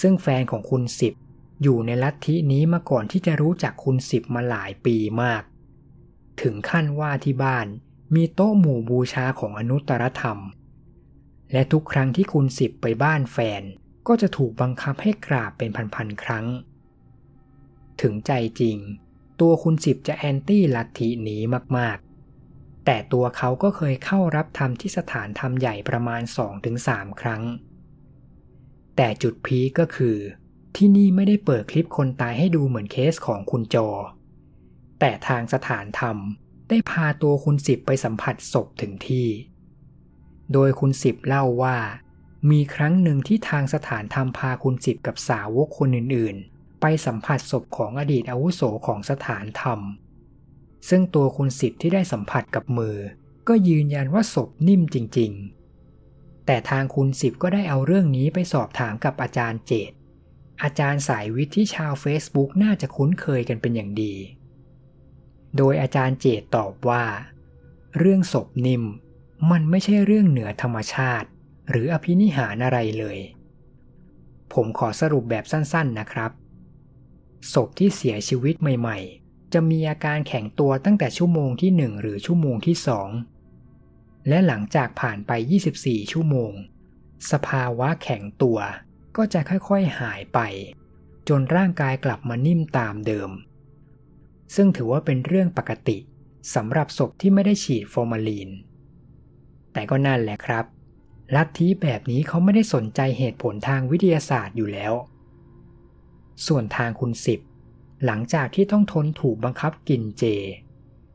[0.00, 1.14] ซึ่งแฟนของคุณสิบ
[1.62, 5.42] อยู่ในลัทธินี้มาก่อนที่จะรู้จักคุณสิบมาหลายปีมาก
[6.42, 7.66] ถึงขั้นว่าที่บ้าน
[8.14, 10.38] มีโต๊ะหมู่บูชาของอนุตตรธรรม
[11.52, 13.62] และทุกครั้งที่คุณสิบไปบ้านแฟน
[14.08, 16.46] ก็จะถูกบังคับให้กราบเป็นพันๆครั้ง
[18.00, 18.78] ถึงใจจริง
[19.40, 21.42] ตัวคุณสิบจะแอนตี้ลัทธินี้
[21.76, 26.22] มากๆ แต่ตัวเขาก็เคยเข้ารับธรรมที่สถานธรรมใหญ่ประมาณ
[26.70, 27.42] 2-3 ครั้ง
[28.96, 30.16] แต่จุดพีก็คือ
[30.76, 33.88] ที่นี่ไม่ได้เปิดคลิปคนตายให้ดูเหมือนเคสของคุณจอ
[35.00, 36.16] แต่ทางสถานธรรม
[36.68, 39.26] ได้พาตัวคุณสิบไปสัมผัสศพถึงที่
[40.52, 41.76] โดยคุณสิบเล่าว่า
[42.50, 49.80] มีครั้งหนึ่งที่ทางสถานธรรมพาคุณสิบกับสาวกคนอื่นๆ ไปสัมผัสศพของอดีตอาวุโสของสถานธรรม
[50.88, 52.96] ซึ่งตัวคุณสิบที่ได้สัมผัสกับมือ
[53.48, 55.32] ก็ยืนยันว่าศพนิ่มจริง
[55.88, 59.92] ๆ แต่ทางคุณสิบก็ได้เอาเรื่องนี้ไปสอบถามกับอาจารย์เจต
[60.62, 64.14] อาจารย์สายวิทย์ที่ชาว Facebook น่าจะคุ้นเคยกันเป็นอย่างดี
[65.56, 67.04] โดยอาจารย์เจตตอบว่า
[67.98, 68.84] เรื่องศพนิ่ม
[69.50, 71.28] มันไม่ใช่เรื่องเหนือธรรมชาติ
[71.70, 73.18] หรืออภินิหารอะไรเลย
[74.52, 76.30] ผมขอสรุปแบบสั้นๆนะครับ
[77.52, 82.76] ศพที่เสียชีวิตใหม่ ๆ จะมีอาการแข็งตัวตั้งแต่ชั่วโมงที่ 1 หรือชั่วโมงที่
[83.52, 85.32] 2 และหลังจากผ่านไป
[85.72, 86.52] 24 ชั่วโมง
[87.30, 88.58] สภาวะแข็งตัว
[89.16, 90.38] ก็จะค่อยๆหายไป
[91.28, 93.30] จนร่างกายกลับมานิ่มตามเดิม
[94.54, 95.98] ซึ่งถือว่าเป็นเรื่องปกติ
[96.54, 98.50] สำหรับศพที่ไม่ได้ฉีดฟอร์มาลีน
[99.72, 100.64] แต่ก็นั่นแหละครับ
[101.34, 104.92] ลัทธิแบบนี้เขาไม่ได้สนใจเหตุผลทางวิทยาศาสตร์อยู่แล้ว
[106.46, 107.40] ส่วนทางคุณสิบ
[108.04, 110.24] หลังจากที่ต้องทนถูกบังคับกินเจ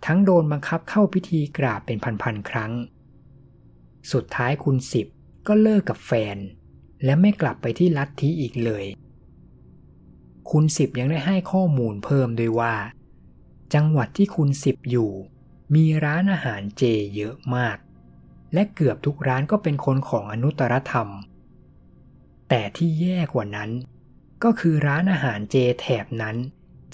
[0.06, 2.72] ทั้งโดนบังคับเข้าพิธีกราบเป็นพันๆครั้ง
[4.12, 5.08] สุดท้ายคุณสิบ
[5.48, 6.38] ก็เลิกกับแฟน
[7.04, 8.86] และไม่กลับไปที่ลัทธิอีกเลย
[10.52, 12.76] คุณสิบยังได้ให้ข้อมูลเพิ่มด้วยว่า
[13.74, 15.12] จังหวัดที่คุณสิบอยู่
[15.76, 16.84] มีร้านอาหารเจ
[17.16, 17.78] เยอะมาก
[18.54, 21.10] และเกือบทุกร้านก็เป็นคนของอนุตตรธรรม
[22.50, 23.72] แต่ที่แย่กว่านั้น
[24.44, 26.36] ก็คือร้านอาหารเจแถบนั้น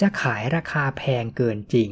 [0.02, 1.92] จะขายราคาแพงเกินจริง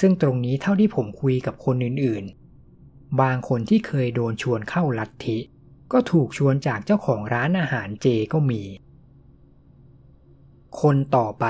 [0.00, 5.38] ซึ่งตรงนี้เท่าที่ผมคุยกับคนอื่นๆ บางคนที่เคยโดนชวนเข้าลัทธิ
[5.92, 8.62] ก็ถูกชวนจากเจ้าของร้านอาหารเจก็มี
[10.80, 11.46] คนต่อไป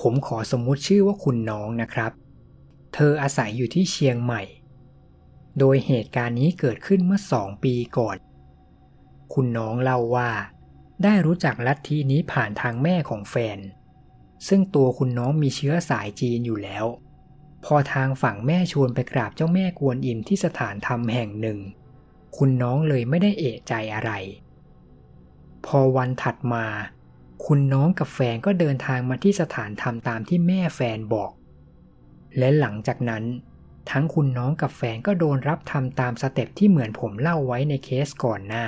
[0.00, 2.12] ผมขอสมมุติชื่อว่าคุณน้องนะครับ
[2.94, 4.42] เธออาศัยอยู่ที่เชียงใหม่
[5.58, 8.16] โดยเหตุการณ์นี้เกิดขึ้นเมื่อสองปีก่อน
[9.32, 10.30] คุณน้องเล่าว่า
[11.02, 13.58] ได้รู้จักลัทธินี้ผ่านทางแม่ของแฟน
[14.48, 16.84] ซึ่งตัวคุณน้องมีเชื้อสายจีนอยู่แล้ว
[17.64, 21.58] พอทางฝั่งแม่ชวนไปกราบเจ้าแม่กวนอิมที่สถานธรรมแห่งหนึ่ง
[22.36, 24.12] คุณน้องเลยไม่ได้เอะใจอะไร
[25.66, 26.66] พอวันถัดมา
[27.46, 31.32] คุณน้องกับแฟนก็เดินทางมาที่สถานธรรมตามที่แม่แฟนบอก
[32.38, 33.24] และหลังจากนั้น
[33.90, 38.66] ทั้งคุณน้องกับแฟนก็โดนรับทำตามสเต็ปที่เหมือนผมเล่าไว้ในเคสก่อนหน้า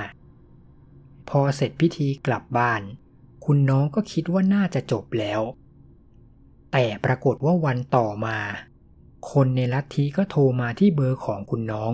[1.29, 2.83] พอเสร็จพิธีกลับบ้าน
[3.45, 5.41] คุณน้องก็คิดว่าน่าจะจบแล้ว
[6.73, 8.39] แต่ปรากฏว่าวันต่อมา
[9.33, 11.93] คนในลัทธิก็โทรมาที่เบอร์ของคุณน้อง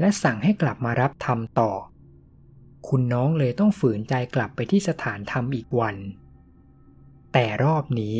[0.00, 1.72] และสั่งให้กลับมารับธรรมต่อ
[2.88, 5.96] คุณน้องเลยต้องฝืนใจกลับไปที่สถานธรรมอีกวัน
[7.32, 8.16] แต่รอบนี้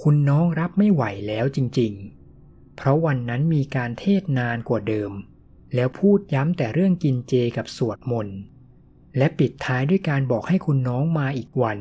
[0.00, 2.15] คุณน้องรับไม่ไหวแล้วจริง ๆ
[2.76, 5.12] เพราะวันนั้นมีการเทศนานกว่าเดิม
[5.74, 8.38] แล้วพูดย้ำแต่เรื่องกินเจกับสวดมนต์
[9.16, 11.78] และปิดท้ายด้วยการบอกให้คุณน้องมาอีกวัน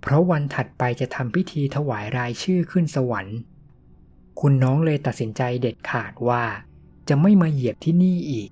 [0.00, 3.38] เพราะวันถัดไปจะทำพิธีถวายรายชื่อขึ้นสวรรค์
[4.40, 6.44] คุณน้องเลยตัดสินใจเด็ดขาดว่า
[7.08, 8.50] จะไม่มาเหยียบที่นี่อีก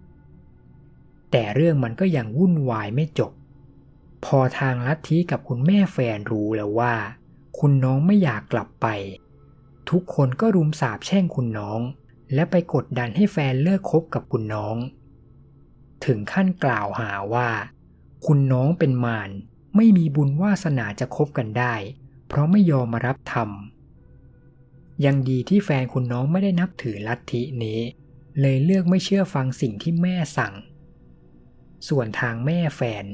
[1.30, 3.32] แต่เรื่องมันก็ยังวุ่นวายไม่จบ
[4.24, 6.94] พอทางลัทธิกับคุณแม่แฟนรู้แล้วว่า
[7.58, 8.86] คุณน้องไม่อยากกลับไป
[9.90, 11.80] ทุกคนก็รุมสาบแช่งคุณน้อง
[12.34, 14.76] และไปกดดันให้แฟนเลิกคบกับคุณน้อง
[16.04, 17.48] ถึงขั้นกล่าวหาว่า
[18.26, 19.30] คุณน้องเป็นมาร
[19.76, 21.74] ไม่มีบุญวาสนาจะคบกันได้
[22.28, 23.50] เพราะไม่ยอมมารับธรรม
[25.04, 27.80] ยังดีที่แฟนคุณน้องไม่ได้นับถือลัทธินี้
[28.40, 30.54] เลยเลือกไม่เชื่อฟังสิ่งที่แม่สั่ง
[31.88, 33.04] ส่วนทางแม่แฟน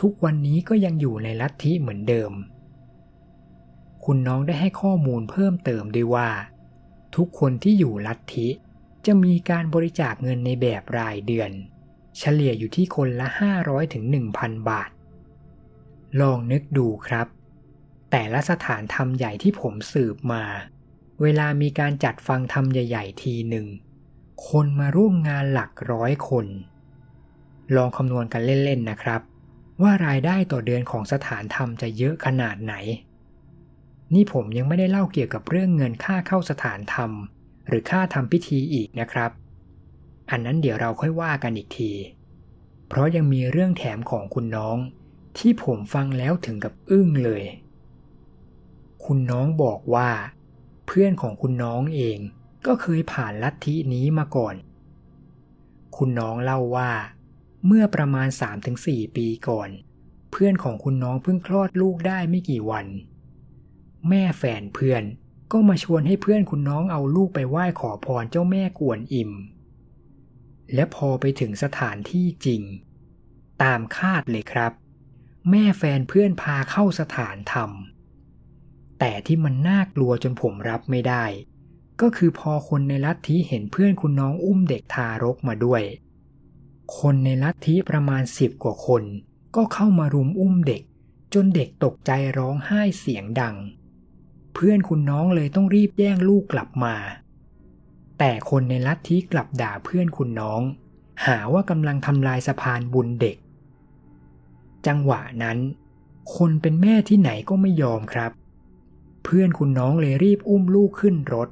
[0.00, 2.32] ทุกวันนี้ก็ยังอยู่ในลัทธิเหมือนเดิม
[4.04, 6.28] คุณน้องได้ให้ข้อมูลเพิ่มเติมด้วยว่า
[7.16, 8.48] ทุกคนที่อยู่ลัทธิ
[9.06, 11.50] จะมีการบริจาคเงินในแบบรายเดือน
[12.18, 13.28] เฉลี่ยอยู่ที่คนละ
[13.60, 14.04] 500ถึง
[14.36, 14.90] 1,000 บาท
[16.20, 17.26] ลองนึกดูครับ
[18.10, 20.44] แต่ละสถานธรรมใหญ่ที่ผมสืบมา
[21.22, 23.66] เวลามีการจัดฟังธรรมใหญ่ ๆ ทีหนึ่ง
[24.48, 26.46] คนมาร่วมงานหลักร้อยคน
[27.76, 29.20] ลองคำนวณกันเล่น ๆ นะครับ
[29.82, 32.74] ว่ารายได้ต่อเดือนของสถานธรรมจะเยอะขนาดไหน
[34.12, 37.10] นี่ผมยังไม่ได้เล่าเกี่ยวกับเรื่องเงินค่าเข้าสถานธรรม
[37.68, 39.30] หรือค่าทำพิธีอีกนะครับ
[40.30, 41.92] อันนั้นเดี๋ยวเราค่อยว่ากันอีกที
[42.88, 44.76] เพราะยังมีเรื่องแถมของคุณน้อง
[45.38, 47.44] ที่ผมฟังแล้วถึงกับอึ้งเลย
[49.04, 50.10] คุณน้องบอกว่า
[50.86, 52.18] เพื่อนของคุณน้องเอง
[52.66, 54.54] ก็เคยผ่านลัทธินี้มาก่อน
[55.96, 56.90] คุณน้องเล่าว่า
[57.66, 58.28] เมื่อประมาณ
[58.72, 59.68] 3-4 ปีก่อน
[60.30, 62.86] เพื่อนของคุณน้องเพิ่งคลอดลูกได้ไม่กี่วัน
[64.08, 65.02] แม่แฟนเพื่อน
[65.52, 69.32] ก็มาชวนให้เพื่อนคุณน้องเอาลูกไปไหว้ขอพรเจ้าแม่กวนอิม
[70.74, 72.62] และพอไปถึงสถานที่จริง
[73.62, 74.72] ตามคาดเลยครับ
[75.50, 77.70] แม่แฟนเพื่อนพาเข้าสถานธรรม
[78.98, 81.24] แต่ที่มันน่ากลัวจนผมรับไม่ได้
[82.00, 85.82] ก็คือพอคนในลัทธิเห็นเพื่อนคุณน้องอุ้มเด็กทารกมาด้วย
[86.98, 89.02] คนในลัทธิประมาณสิบกว่าคน
[89.56, 90.82] ก็เข้ามารุมอุ้มเด็ก
[91.34, 93.56] จนเด็กตกใจร้องไห้เสียงดัง
[94.54, 96.94] เพื่อนคุณน้องเลยต้องรีบแย่งลูกกลับมา
[98.18, 100.60] แต่คนในลัทธิกลับด่าเพื่อนคุณน้อง
[101.26, 103.36] หาว่ากำลังทำลายสะพานบุญเด็ก
[104.86, 105.58] จังหวะนั้น
[106.36, 108.32] คนเป็นแม่ที่ไหนก็ไม่ยอมครับ
[109.24, 111.48] เพื่อนคุณน้องเลยรีบอุ้มลูกขึ้นรถ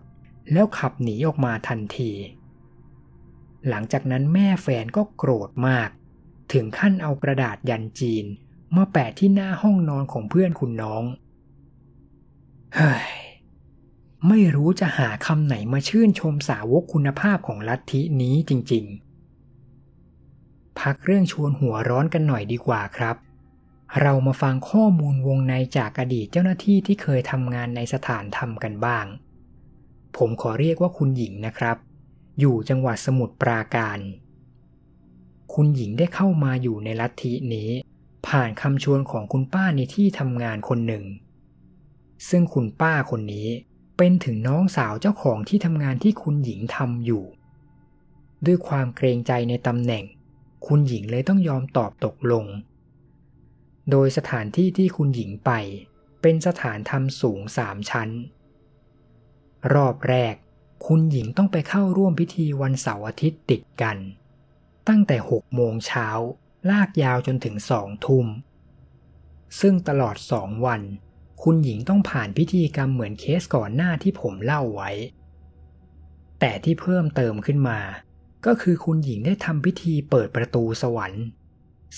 [0.52, 2.12] แล้วขับหนีออกมาทันที
[3.68, 5.88] หลังจากนั้นแม่แฟนก็โกรธมาก
[6.52, 8.24] ถึงขั้นเอากระดาษยันจีน
[8.76, 11.02] มาแปะที่หน้าห้องนอนของเพื่อนคุณน้อง
[12.76, 13.06] เฮ้ย
[14.28, 23.16] ไม่รู้จะหาคำไหนมาชื่นชมสาวกคุณภาพของลัทธินี้จริงๆ พักเรื่องชวนหัวร้อนกันหน่อยดีกว่าครับ
[24.00, 29.06] เรามาฟังข้อมูลวงในจากอดีตเจ้าหน้าที่ที่เคยทำงานในสถานธรรมกันบ้าง
[30.16, 31.76] ผมขอเรียกว่าคุณหญิงนะครับ
[32.40, 33.98] อยู่จังหวัดสมุทรปราการ
[35.54, 37.70] คุณหญิงได้เข้ามาอยู่ในลัทธินี้
[38.28, 41.04] ผ่านคำชวนของคุณป้าในที่ทำงานคนหนึ่ง
[42.28, 43.48] ซึ่งคุณป้าคนนี้
[43.96, 47.24] เป็นถึงน้องสาวเจ้าของที่ทำงานที่คุณหญิงทำอยู่
[48.46, 50.04] ด้วยความเกรงใจในตำแหน่ง
[50.66, 52.46] คุณหญิงเลยต้องยอมตอบตกลง
[53.90, 55.50] โดยสถานที่ที่คุณหญิงไป
[56.22, 58.10] เป็นสถานทำสูงสามชั้น
[59.74, 60.34] รอบแรก
[60.86, 63.96] คุณหญิงต้องไปเข้าร่วมพิธีวันเสาร์อาทิตย์ติดกัน
[64.88, 66.08] ตั้งแต่หกโมงเช้า
[66.70, 68.26] ลากยาวจนถึงสองทุ่ม
[69.60, 70.82] ซึ่งตลอดสองวัน
[71.46, 74.90] คุณหญิงต้องผ่านพิธีกรรมเหมือนเคสก่อนหน้าที่ผมเล่าไว้
[76.40, 77.80] แต่ที่เพิ่มเติมขึ้นมา
[78.46, 81.24] ก็คือคุณหญิงได้ทำพิธีเปิดประตูสวรรค์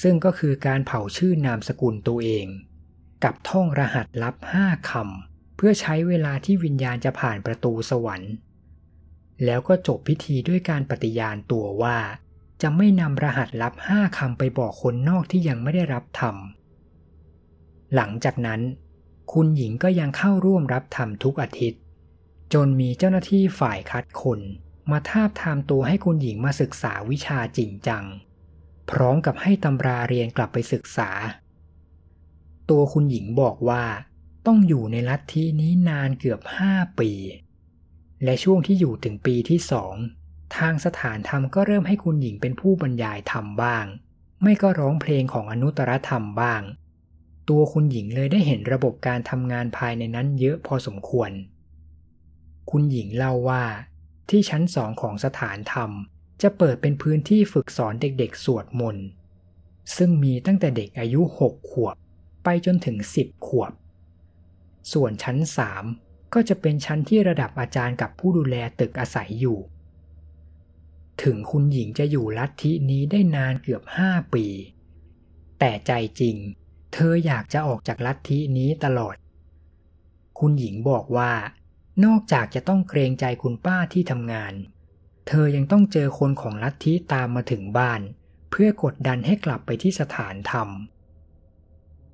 [0.03, 2.47] ซึ่งก็คือการเผาชื่อนามสกุลตัวเอง
[3.25, 8.33] กับท่องรหัสลับห้าคำเพื่อใช้เวลาที่วิญญาณจะผ่านประตูสวรรค์
[9.45, 11.99] แล้วก็จบพิธีด้วยการปฏิญาณตัวว่า
[12.63, 16.37] จะไม่นำรหัสลับห้าคำไปบอกคนนอกที่ยังไม่ได้รับธรรม
[17.95, 18.61] หลังจากนั้น
[19.33, 21.81] คุณหญิงก็ยังเข้าร่วมรับธรรมทุกอาทิตย์
[22.53, 24.41] จนมีเจ้าหน้าที่ฝ่ายคัดคน
[24.91, 28.05] มาทาบทามตัวให้คุณหญิงมาศึกษาวิชาจริงจัง
[28.91, 31.11] พร้อมกับให้ตำราเรียนกลับไปศึกษา
[32.71, 33.85] ตัวคุณหญิงบอกว่า
[34.47, 37.11] ต้องอยู่ในลัทธินี้นานเกือบห้าปี
[38.25, 39.95] และช่วงที่อยู่ถึงปีที่สอง
[40.57, 43.85] ทางสถานธรรมก็เริ่มให้คุณหญิงเป็นผู้บรรยายธรรมบ้าง
[44.43, 46.63] ไม่ก็ร้องเพลงของอนุตตรธรรมบ้าง
[47.49, 51.31] ตัวคุณหญิงเลยได้เห็นระบบการทำงานภายในนั้นเยอะพอสมควร
[52.71, 53.65] คุณหญิงเล่าว่า
[54.29, 55.91] ที่ชั้นสองของสถานธรรม
[56.43, 59.07] จะเปิดเป็นพื้นที่ฝึกสอนเด็กๆ สวดมนต์
[59.97, 61.97] ซึ่งมีตั้งแต่เด็กอายุหกขวบ
[62.45, 63.73] ไปจนถึงสิบขวบ
[64.93, 65.85] ส่วนชั้นสาม
[66.35, 69.59] ก็จะเป็นชั้นที่ระดับอาจารย์กับผู้ดูแลตึกอาศัยอยู่
[71.23, 74.47] ถึงคุณหญิงจะอยู่ลัทธินี้ได้นานเกือบห้าปี
[75.59, 76.37] แต่ใจจริง
[76.95, 79.17] เธออยากจะออกจากลัทธินี้ตลอด
[80.39, 81.33] คุณหญิงบอกว่า
[82.05, 84.55] นอกจากจะต้องเกรงใจคุณป้าที่ทำงาน
[85.29, 88.01] เธอยังต้องเจอคนของลัทธิตามมาถึงบ้าน
[88.51, 90.69] เพื่อกดดันให้กลับไปที่สถานธรรม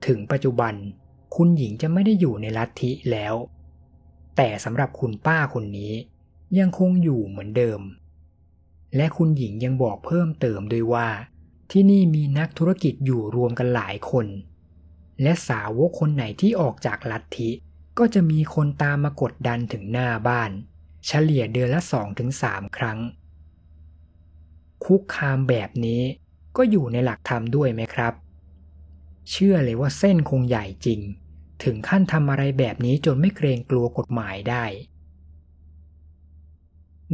[0.06, 0.74] ถึงปัจจุบัน
[1.36, 3.34] คุณหญิงจะไม่ได้อยู่ในลัทธิแล้ว
[4.36, 5.92] แต่สำหรับคุณป้าคนนี้
[6.58, 7.80] ยังคงอยู่เหมือนเดิม
[8.96, 11.08] และคุณหญิงยังบอกเพิ่มเติมด้วยว่า
[11.70, 14.26] ที่นี่มีนักธุรกิจอยู่รวมกันหลายคน
[15.22, 17.50] และสาวกคนไหนที่ออกจากลัทธิ
[17.98, 20.50] ก็จะมีคนตามมากดดันถึงหน้าบ้าน
[21.06, 22.98] เฉลี่ยเดือนละสองถึงสามครั้ง
[24.84, 26.02] คุกคามแบบนี้
[26.56, 28.14] ก็อยู่ในหลักธรรมด้วยไหมครับ
[29.30, 31.00] เชื่อเลยว่าเส้นคงใหญ่จริง
[31.64, 34.64] ถึงขั้นทำอะไรแบบนี้จนไม่เกรงกลัวกฎหมายได้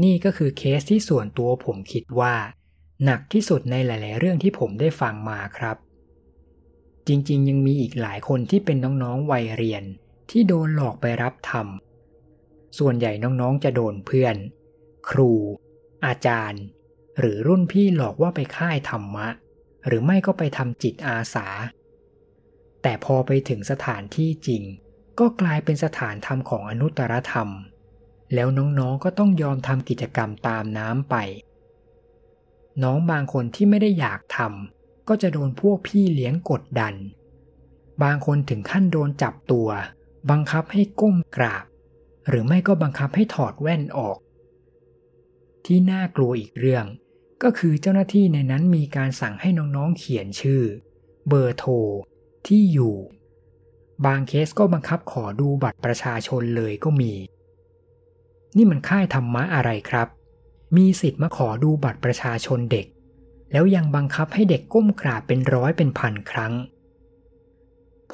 [0.03, 2.35] นี่ก็คือเคสที่ส่วนตัวผมคิดว่า
[3.05, 5.77] หนักที่สุดในหลาย ๆ เรื่องที่ผมได้ฟังมาครับ
[7.07, 9.85] จริงๆ ยังมีอีกหลายคนที่เป็นน้องๆ วัยเรียน
[10.31, 11.67] ที่โดนหลอกไปรับธรรม
[12.79, 14.37] ส่วนใหญ่น้องๆ จะโดนเพื่อน
[15.09, 15.33] ครู
[16.07, 16.63] อาจารย์
[17.19, 19.29] หรือรุ่นพี่หลอกว่าไปค่ายธรรมะ
[19.87, 21.47] หรือไม่ก็ไปทำจิตอาสา
[22.83, 24.63] แต่พอไปถึงสถานที่จริง
[25.19, 27.49] ก็กลายเป็นสถานธรรมของอนุตตรธรรม
[28.35, 31.17] แล้วน้องๆ ก็ต้องยอมทำกิจกรรมตามน้ำไป
[32.83, 34.76] น้องบางคนที่ไม่ได้อยากทำ
[35.09, 36.95] ก็จะโดนพวกพี่เลี้ยงกดดัน
[38.03, 39.69] บางคนถึงขั้นโดนจับตัว
[40.31, 41.65] บังคับให้ก้มกราบ
[42.29, 44.19] หรือไม่ก็บังคับให้ถอดแว่นออก
[45.65, 46.85] ที่น่ากลัวอีกเรื่อง
[47.43, 50.63] ก็คือเจ้าหน้าที่ในนั้นมีการสั่งให้น้องๆเขียนชื่อ
[51.29, 51.73] เบอร์โทร
[52.47, 52.97] ที่อยู่
[54.07, 57.13] บางเคสก็บังคับขอดูบัตรประชาชนเลยก็มี
[58.57, 60.09] นี่มันค่ายธรรมะอะไรครับ
[60.77, 62.87] มีสิทธิ์มาขอดูบัตรประชาชนเด็ก
[63.53, 66.55] แล้วยังบังคับให้เด็กก้มกราบเป็นร้อยเป็นพันครั้ง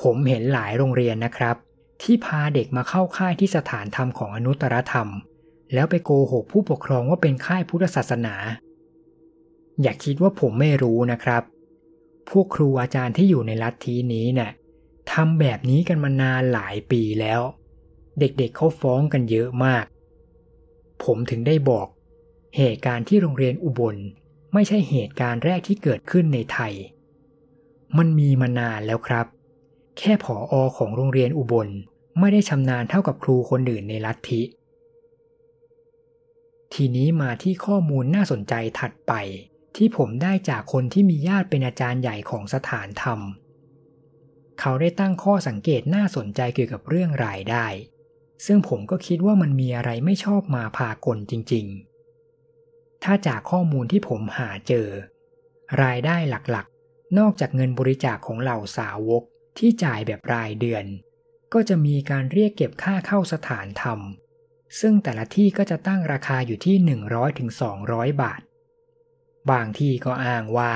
[0.00, 1.56] ผมเห็นหลายโรงเรียนนะครับ
[2.02, 5.08] ที่พาเด็กมาเข้าค่ายที่สถานธรรมของอนุตตรธรรม
[5.74, 8.34] แล้วไปโกหกผู้ปกครองว่าเป็นค่ายพุทธศาสนา
[9.82, 11.42] อย่าคิดว่าผมไม่รู้นะครับ
[12.28, 14.50] พวกครูอาจารย์ที่อยู่ในลัทธินี้เนะ่ย
[15.12, 17.40] ทำแบบนี้กันมานานหลายปีแล้ว
[18.18, 19.84] เด็กๆเเขาฟ้องกันเยอะมาก
[21.04, 21.88] ผมถึงได้บอก
[22.56, 23.96] เหตุการณ์ที่โรงเรียนอุบล
[24.52, 26.72] ไม่ใช่เหตุการณ์แรกที่เกิดขึ้นในไทย
[27.98, 29.26] มันมีมานานแล้วครับ
[29.98, 31.68] แค่ผออของโรงเรียนอุบล
[32.18, 34.42] ไม่ได้ชำนาญเท่ากับครูคนอื่นในลัทธิ
[36.74, 39.12] ทีนี้มาที่ข้อมูลน่าสนใจถัดไป
[39.76, 43.20] ที่ผมได้จากคนที่มีญาติเป็นอาจารย์ใหญ่ของสถานธรรม
[44.60, 47.66] เขาได้ตั้งข้อสังเกตน่าสนใจเกี่ยวกับเรื่องรายได้
[48.46, 51.91] ซึ่งผมก็คิดว่ามันมีอะไรไม่ชอบมาพากลจริง ๆ
[53.02, 54.88] ถ้าจากข้อมูลที่ผมหาเจอ
[55.82, 59.22] รายได้หลักๆ นอกจากเงินบริจาคของเหล่าสาวก
[59.58, 60.84] ที่จ่ายแบบรายเดือน
[61.52, 64.00] ก็จะมีการเรียกเก็บค่าเข้าสถานธรรม
[64.80, 66.76] ซึ่งแต่ละที่ก็จะตั้งราคาอยู่ที่
[67.08, 67.50] 100-200ถึง
[67.86, 68.40] 200บาท
[69.50, 70.72] บางที่ก็อ้างว่า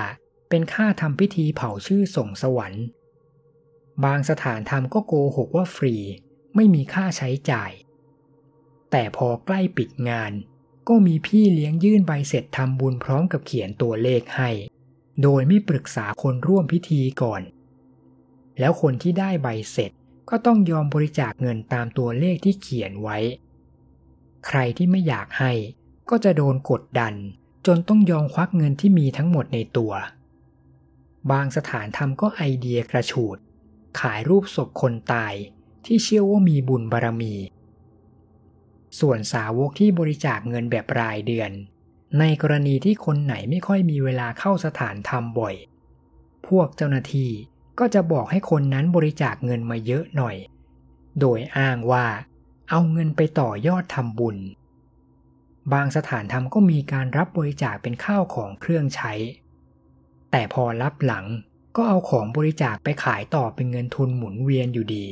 [0.49, 2.85] เป็นค่าทำพิธีเผาชื่อส่งสวรรค์
[4.05, 5.97] บางสถานธรรมก็โกหกว่าฟรี
[6.55, 7.71] ไม่มีค่าใช้จ่าย
[8.91, 10.33] แต่พอใกล้ปิดงาน
[10.89, 14.51] ก็มีพี่เลี้ยงยื่นใบเสร็จทำบุญพร้อมกับเขียนตัวเลขให้
[15.23, 17.43] โดยไม่ปรึกษาคนร่วมพิธีก่อน
[18.59, 19.91] แล้วคนที่ได้ใบเสร็จ
[20.31, 23.19] ก็ต้องยอมบริจาคเงินตามตัวเลขที่เขียนไว้
[24.47, 25.53] ใครที่ไม่อยากให้
[26.11, 27.15] ก็จะโดนกดดัน
[27.67, 29.93] จนต้องยอมควักเงินที่มีทั้งหมดในตัว
[31.31, 33.37] บางสถานทำก็ไอเดียกระฉูด
[34.01, 35.35] ขายรูปศพคนตาย
[35.85, 37.35] ที่เชื่อว่ามีบุญบารมี
[39.01, 41.51] ส่วนสาวกที่บริจาคเงินแบบรายเดือน
[42.19, 45.55] ในกรณีที่คนไหนไม่ค่อยมีเวลาเข้าสถานทำบ่อย
[46.49, 47.31] พวกเจ้าหน้าที่
[47.79, 50.37] ก็จะบอกให้คนนั้นบริจาคเงินมาเยอะหน่อย
[51.21, 52.07] โดยอ้างว่า
[52.71, 54.37] เอาเงินไปต่อยอดทำบุญ
[55.73, 59.13] บางสถานทำก็มีการรับบริจาคเป็นข้าวของเครื่องใช้
[60.31, 61.27] แต่พอรับหลัง
[61.77, 65.07] ก็เอาของบริจาคไปขายต่อเป็นเงินทุนหมุนเวียนอยู่ดี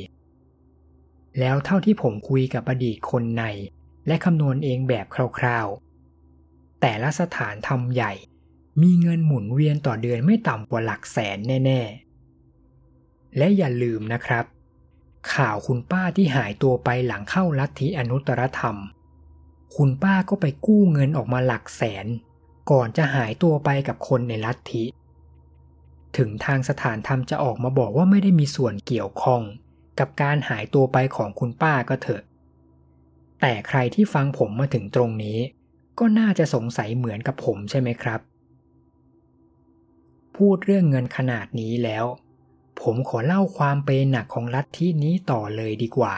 [1.39, 3.43] แล้วเท่าที่ผมคุยกับอดีตคนใน
[4.07, 5.05] และคำนวณเองแบบ
[5.39, 8.13] คร่าวๆ แต่ละสถานทำใหญ่
[8.81, 11.81] มีเงินหมุนเวียนต่อเดือนไม่ต่ำกว่าหลักแสนแน่
[12.59, 14.45] ๆ และอย่าลืมนะครับ
[15.33, 18.77] ข่าวคุณป้าที่หายตัวไปหลังเข้าลัทธิอนุตตรธรรม
[19.75, 22.05] คุณป้าก็ไปกู้เงินออกมาหลักแสน
[22.71, 24.83] ก่อนจะหายตัวไปกับคนในลัทธิ
[26.17, 29.41] ถึงทางสถานธรรมจะออกมาบอกว่าไม่ได้มีส่วนเกี่ยวข้อง
[29.99, 32.21] กับการหายตัวไปของคุณป้าก็เถอะ
[33.41, 35.37] แต่ใครที่ฟังผมมาถึงตรงนี้
[35.99, 38.19] ก็น่าจะสงสัยเหมือนกับผมใช่ไหมครับ
[40.35, 42.05] พูดเรื่องเงินขนาดนี้แล้ว
[42.81, 46.15] ผมขอเล่าความเปย์หนักของลัทธินี้ต่อเลยดีกว่า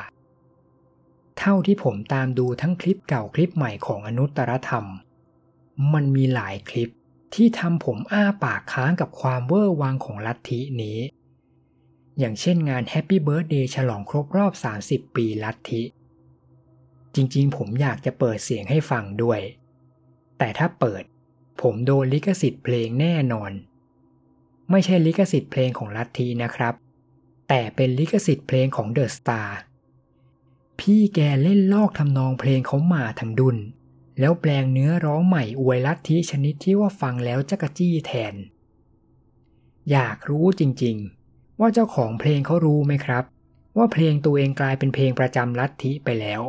[1.37, 4.85] เท่าที่ผมตามดูทั้งคลิปเก่าคลิปใหม่ของอนุตตรธรรม
[5.93, 6.89] มันมีหลายคลิป
[7.33, 10.99] ที่ทำผมอ้าปากค้างกับความเวอร์วังของลัทธินี้
[12.19, 14.53] อย่างเช่นงาน happy birthday ฉลองครบรอบ
[14.85, 15.83] 30 ปีลัทธิ
[17.15, 19.39] จริงๆ ผมอยากจะเปิดเสียงให้ฟังด้วย
[20.37, 21.03] แต่ถ้าเปิด
[21.61, 23.51] ผมโดนลิขสิทธิ์เพลงแน่นอน
[24.71, 26.73] ไม่ใช่ลิขสิทธิ์เพลงของลัทธินะครับ
[27.49, 29.57] แต่เป็นลิขสิทธิ์เพลงของเดอะสตาร์
[30.79, 33.57] พี่แกเล่นลอกทำนองเพลงเขามาทั้งดุน
[34.19, 38.35] แล้วแปลงเนื้อร้องใหม่อวยลัทธิชนิดที่ว่าฟังแล้วจะกระจี้แทน
[39.91, 41.16] อยากรู้จริงๆ
[41.59, 43.23] ว่าเจ้าของเพลงเขารู้ไหมครับ
[43.77, 46.41] ว่าเพลงตัวเองกลายเป็นเพลงประจำลัทธิไปแล้ว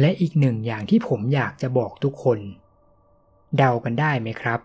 [0.00, 2.38] และอีกหนึ่งอย่างที่ผมอยากจะบอกทุกคน
[3.56, 4.60] เดากันได้ไหมครับ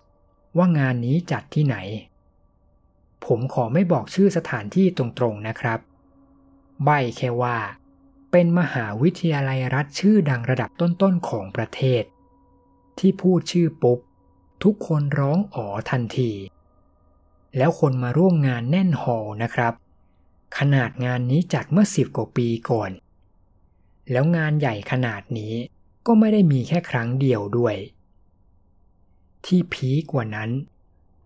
[0.57, 1.77] ว่างานนี้จัดที่ไหน
[3.25, 5.79] ผมขอไม่บอกชื่อสถานที่ตรงๆนะครับ
[6.85, 7.57] ใบแค่ว่า
[8.31, 12.03] เป็นมหาวิทยาลัยรัฐชื่อดังระดับต้นๆของประเทศ
[12.99, 13.99] ที่พูดชื่อปุ๊บ
[14.63, 16.31] ทุกคนร้องอ๋อทันที
[17.57, 19.73] แล้วคนมาร่วมงานแน่นฮอลนะครับ
[20.57, 22.91] ขนาดงานนี้จัดเมื่อสิบกว่าปีก่อน
[24.11, 25.53] แล้วงานใหญ่ขนาดนี้
[26.05, 27.75] ก็ไม่ได้มีแค่ครั้งเดียวด้วย
[29.45, 30.49] ที่พีกกว่านั้น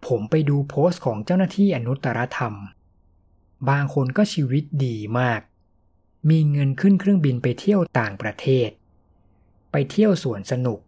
[0.08, 2.54] ผมไปดูโพสต์ของเจ้าหน้าที่อนุตตรธรรม
[3.70, 5.42] บางคนก็ชีวิตดีมาก
[6.30, 8.70] มีเงินขึ้นเครื่องบินไปเที่ยวต่างประเทศ
[9.72, 10.80] ไปเที่ยวสวนสนุก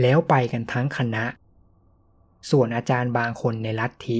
[0.00, 1.24] แล้วไปกันทั้งคณะ
[2.50, 4.18] ส่วนอาจารย์บางคนในลัทธิ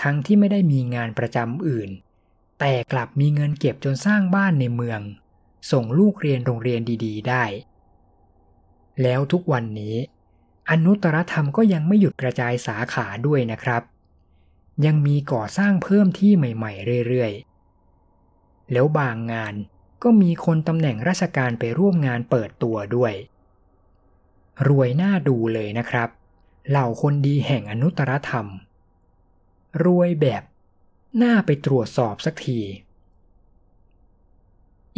[0.00, 1.90] ทั้งที่ไม่ได้มีงานประจำอื่น
[2.60, 5.00] แต่กลับมีเงินเก็บจนสร้างบ้านในเมือง
[5.70, 7.44] ส่งลูกเรียนโรงเรียนดีๆ ได้
[9.02, 9.96] แล้วทุกวันนี้
[10.70, 13.82] อนุตตรธรรมก็ยังไม่หยุดกระจายสาขาด้วยนะครับ
[14.86, 19.54] ยังมีก่อสร้างเพิ่มที่ใหม่ ๆ เรื่อยๆ แล้วบางงาน
[20.02, 23.12] ก็มีคนตำแหน่งราชการไปร่วมงานเปิดตัวด้วย
[24.68, 26.08] รวยหน้าดูเลยนะครับ
[26.68, 28.46] เหล่าคนดีแห่งอนุตตรธรรม
[29.84, 30.42] รวยแบบ
[31.22, 32.60] น่าไปตรวจสอบสักที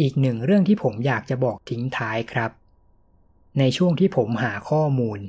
[0.01, 2.51] อีกหนึ่งเรื่องที่ผมอยากจะบอกทิ้งท้ายครับ
[3.59, 5.21] ในช่วงที่ผมหาข้อมูล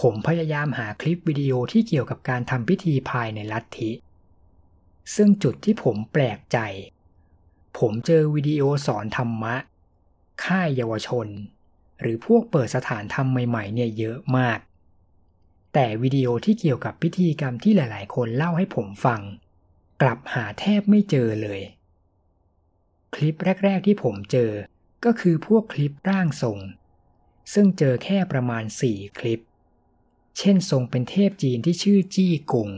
[0.00, 3.90] ผมพยายามหาคลิปวิดีโอที่เกี่ยวกับการทำพิธีภายในลัทธิ
[5.14, 6.58] ซึ่งจุดที่ผมแปลกใจ
[7.78, 9.56] ผมเจอวิดีโอสอนธรรมะ
[10.44, 11.26] ค่ายเยาวชน
[12.00, 14.58] หรือพวกเปิดสถานธรรมใหม่ๆเนี่ยเยอะมาก
[15.78, 19.20] แต่วิดีโอที่เกี่ยวกับพิธีกรรมที่หลาย ๆ คนเล่าให้ผมฟัง
[20.02, 21.60] กลับหาแทบไม่เจอเลย
[23.14, 24.50] คลิปแรก ๆ ที่ผมเจอ
[25.04, 26.58] ก็คือพวกคลิปร่างทรง
[27.52, 29.40] ซึ่งเจอแค่ประมาณ 4 คลิป
[30.38, 32.70] เช่นทรงเป็นเทพจีนที่ชื่อจี้กง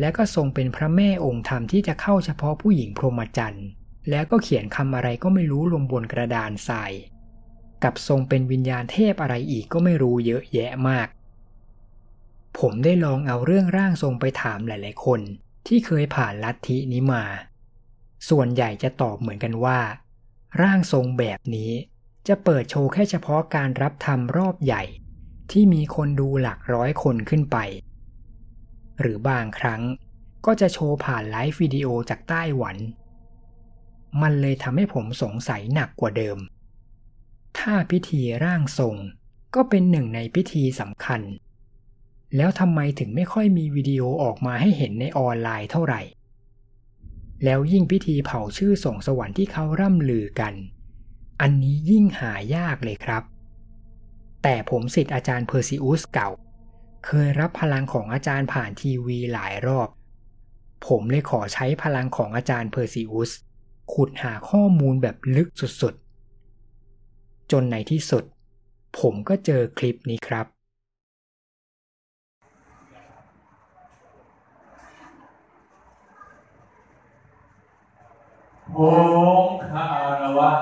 [0.00, 3.66] และก็ทรงเป็นพระแม่องค์ธรรมที่จะเข้าเฉพาะผู้หญิงพรหมจรรย์
[4.10, 6.92] แล้วก็เขียนคำอะไรก็ไม่รู้ลงบนกระดานทราย
[7.84, 11.08] กับทรงเป็นวิญญาณเทพอะไรอีกก็ไม่รู้เยอะแยะมาก
[12.58, 15.20] ผมได้ลองเอาเรื่องร่างทรงไปถามหลาย ๆ คน
[15.66, 17.24] ที่เคยผ่านลัทธินี้มา
[18.28, 19.80] ส่วนใหญ่จะตอบเหมือนกันว่า
[20.62, 21.72] ร่างทรงแบบนี้
[22.28, 24.82] จะเปิดโชว์แค่เฉพาะการรับทำรอบใหญ่
[25.50, 27.58] ที่มีคนดูหลักร้อยคนขึ้นไป
[29.00, 29.82] หรือบางครั้ง
[30.46, 32.76] ก็จะโชว์ผ่านไลฟ์วิดีโอจากไต้หวัน
[34.22, 36.38] มันเลยทำให้ผมสงสัยหนักกว่าเดิม
[37.58, 38.96] ถ้าพิธีร่างทรง
[39.54, 41.20] ก็เป็นหนึ่งในพิธีสำคัญ
[42.36, 46.00] แล้วทำไมถึงไม่ค่อยมีวิดีโอออกมาให้เห็นในออนไลน์เท่าไหร่
[47.44, 50.54] แล้วยิ่งพิธีเผาชื่อส่งสวรรค์ที่เขาร่ำลือกัน
[51.40, 53.22] อันนี้ยิ่งหายากเลยครับ
[54.42, 56.30] แต่ผมศิษย์อาจารย์เพอร์ซิอุสเก่า
[57.06, 59.88] เคยรับพลังของอาจารย์ผ่านทีวีหลายรอบ
[60.86, 63.30] ผมเลยขอใช้พลังของอาจารย์เพอร์ซิอุส
[63.92, 68.24] ขุดหาข้อมูลแบบลึกสุดๆ จนในที่สุด
[68.98, 70.46] ผมก็เจอคลิปนี้ครับ
[78.74, 78.78] โอ
[79.48, 79.86] มคา
[80.20, 80.52] รวะ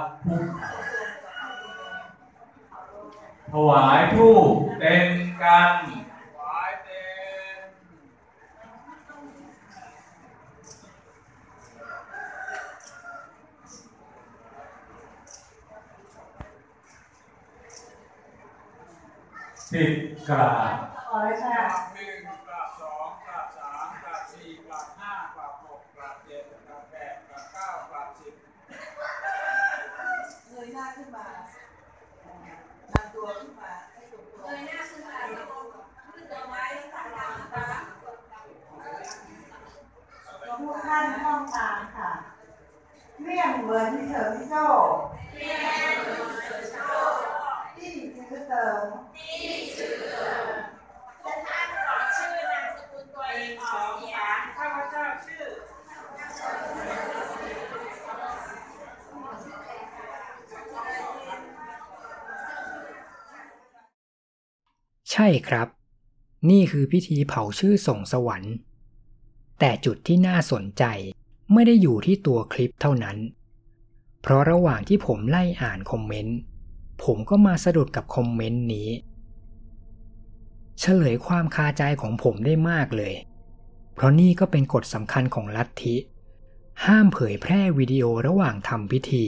[3.50, 5.08] ถวายทูปเต็ม
[5.42, 5.74] กัน
[19.70, 19.84] สิ
[20.28, 21.58] กราบขอเลยค่ะ
[21.94, 28.34] หนึ่งกราบสองกราบสามกราบสี่กราบห้ากราบหกกราบเจ็ดกราบแปดกราบเก้ากราบสิบ
[30.48, 31.26] เงยหน้าขึ้นมา
[32.92, 35.58] นำตัวขึ้นมาให้ตรงตัวเงยหน้าขึ้นมาแล้วก็
[36.12, 37.80] ขึ้นตัวไม้ทั้งสามหลังนะคะ
[40.62, 42.11] ทุกท่านห้องตามค่ะ
[43.22, 44.64] เรียงเหมือนที่เฉิงโจ้
[47.76, 47.92] ที่
[48.30, 48.84] ซื้อเติม
[51.24, 55.44] จะท่านขอชื่อนามสกุลตัวเองออกเสียง ข้าพเจ้าชื่อ
[65.12, 65.68] ใช่ครับ
[66.50, 68.54] นี่คือพิธีเผาชื่อส่งสวรรค์
[69.58, 70.84] แต่จุดที่น่าสนใจ
[71.52, 73.16] ไม่ได้อยู่ที่ตัวคลิปเท่านั้น
[74.20, 76.38] เพราะระหว่างที่ผมไล่อ่านคอมเมนต์
[77.04, 78.88] ผมก็มาสะดุดกับคอมเมนต์นี้
[80.80, 83.14] เฉลยความคาใจของผมได้มากเลย
[83.94, 85.96] เพราะนี่ก็เป็นกฎสำคัญของลัทธิ
[86.86, 89.26] ห้ามเผยแพร่วิดีโอระหว่างทำพิธี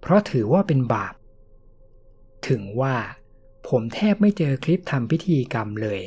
[0.00, 1.14] เพราะถือว่าเป็นบาป
[2.48, 2.94] ถึงว่า
[3.68, 6.00] ผมแทบไม่เจอคลิปทำพิธีกรรมเลย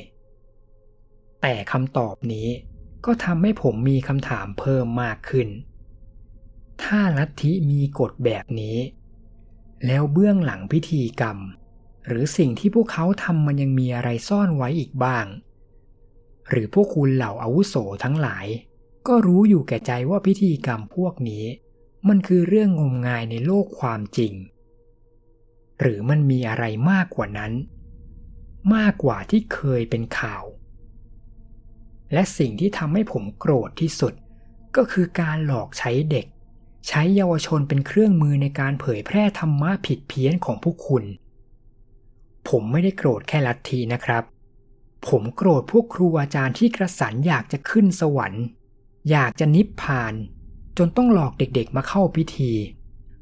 [1.42, 2.48] แต่คำตอบนี้
[3.06, 5.48] ก็ทำให้ผมมีคำถามเพิ่มมากขึ้น
[6.84, 8.78] ถ้าลัทธิมีกฎแบบนี้
[9.86, 11.38] แล้วเบื้องหลังพิธีกรรม
[12.08, 15.26] หรือสิ่งที่พวกเขาทำมันยังมีอะไรซ่อนไว้อีกบ้าง
[16.50, 18.46] หรือพวกคุณเหล่าอาวุโสทั้งหลาย
[19.08, 21.46] ก็รู้อยู่แก่ใจว่าพิธีกรรมพวกนี้
[22.08, 24.34] มันคือเรื่องงมงายในโลกความจริง
[25.82, 27.54] หรือมันมีอะไรมากกว่านั้น
[28.76, 30.44] มากกว่าที่เคยเป็นข่าว
[32.14, 34.14] และสิ่งที่ทำให้ผมโกรธที่สุด
[34.76, 36.26] ก็คือการหลอกใช้เด็ก
[36.88, 41.04] ใช้เยาวชนเป็นเครื่องมือในการเผยแพร่ธรรมะผิดเพี้ยนของพวกคุณ
[42.50, 44.24] ผมไม่ได้โกรธแค่ลัทธินะครับ
[45.08, 48.46] ผมโกรธพวกครูอาจารย์ที่กระสันอยากจะขึ้นสวรรค์
[49.10, 50.14] อยากจะนิพพาน
[50.78, 52.54] จนต้องหลอกเด็กๆมาเข้าพิธี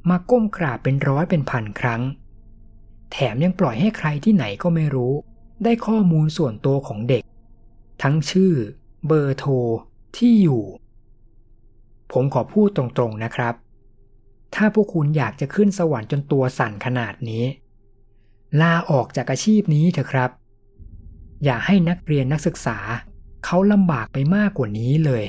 [0.10, 2.02] มาก้มกราบเป็นร้อยเป็นพันครั้ง
[3.12, 5.14] แถมยังปล่อยให้ใครที่ไหนก็ไม่รู้
[5.64, 7.24] ได้ข้อมูลส่วนตัวของเด็ก
[8.02, 8.54] ทั้งชื่อ
[9.08, 9.54] เบอร์โทร
[10.18, 10.64] ที่อยู่
[12.12, 13.54] ผมขอพูดตรงๆนะครับ
[14.56, 17.44] ถ้าพวกคุณอยากจะขึ้นสวรรค์จนตัวสั่นขนาดนี้
[18.62, 20.30] ลาออกจากอาชีพนี้เถอะครับ
[21.44, 22.78] อย่าให้นักเรียนนักศึกษา
[23.46, 25.26] เขาลำบากไปมากกว่านี้เลย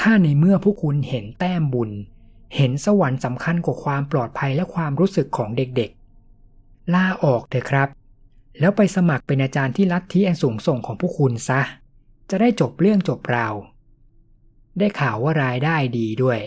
[0.00, 1.90] ถ้าในเมื่อพวกคุณเห็นแต้มบุญ
[2.56, 6.03] เห็นสวรรค์สำคัญกว่าความปลอดภัยและความรู้สึกของเด็กๆ
[6.92, 7.88] ลาออกเถอะครับ
[8.60, 11.60] แล้วไปสมัครเป็นอาจารย์ที่ลัทธิอันสูงส่งของพวกคุณซะ
[12.30, 13.54] จะได้จบเรื่องจบราว
[14.78, 16.38] ได้ข่าวว่ารายได้ดีด้วย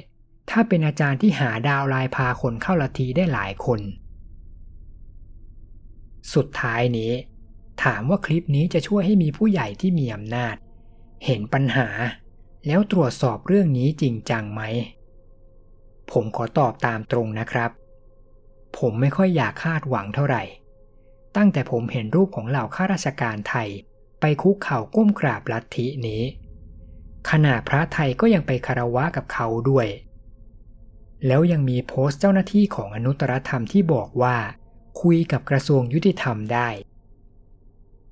[0.49, 3.79] ถ้าเป็นอาจารย์ที่หาดาวลายพาคนเข้าลัทธิได้หลายคน
[6.33, 7.11] สุดท้ายนี้
[7.83, 10.55] ถามว่าคลิปนี้จะช่วยให้มีผู้ใหญ่ที่มีอำนาจ
[11.25, 11.87] เห็นปัญหา
[12.67, 14.61] แล้วตรวจสอบเรื่องนี้จริงจังไหม
[16.11, 17.71] ผมขอตอบตามตรงนะครับ
[18.77, 20.43] ผมไม่ค่อยอยากคาดหวังเท่าไหร่
[21.37, 23.69] ตั้งแต่ผมเห็นรูปของเหล่าข้าราชการไทย
[24.19, 26.23] ไปคุกเข่าก้มกราบลัทธินี้
[27.29, 29.87] ขณะพระไทยก็ยังไปคารวะกับเขาด้วย
[31.25, 34.37] แล้วยังมีโพสต์เจ้าหน้าที่ของอนุตตรธรรมที่บอกว่า
[35.01, 36.69] คุยกับกระทรวงยุติธรรมได้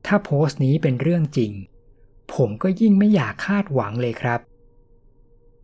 [0.06, 1.52] ถ้าโพสต์นี้เป็นเรื่องจริง
[2.34, 4.40] ผมก็ยิ่งไม่อยากคาดหวังเลยครับ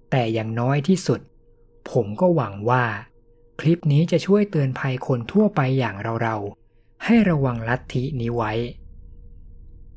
[0.09, 1.19] แต่อย่างน้อยที่สุด
[1.91, 2.83] ผมก็หวังว่า
[3.61, 8.53] คลิปนี้จะช่วยเตือนภัยคนทั่วไปอย่างเราๆ ให้ระวังลัทธินี้ไว้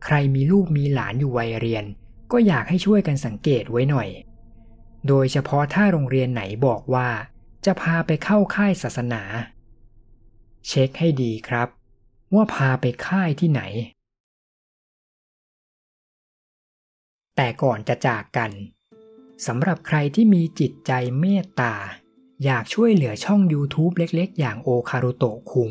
[0.04, 1.84] ใครมีลูกมีหลานอยู่วัยเรียน
[2.32, 4.08] ก็อยากให้ช่วยกันสังเกตไว้หน่อย
[5.08, 7.08] โดยเฉพาะถ้าโรงเรียนไหนบอกว่า
[7.64, 9.22] จะพาไปเข้าค่ายศาสนา
[10.66, 11.68] เช็คให้ดีครับ
[12.34, 13.62] ว่าพาไปค่ายที่ไหน
[17.36, 18.50] แต่ก่อนจะจากกัน
[19.46, 21.74] สำหรับใครที่มีจิตใจเมตตา
[22.44, 25.70] อยากช่วยเหลือช่อง YouTube เล็กๆ อย่างโอคารุโตะคุง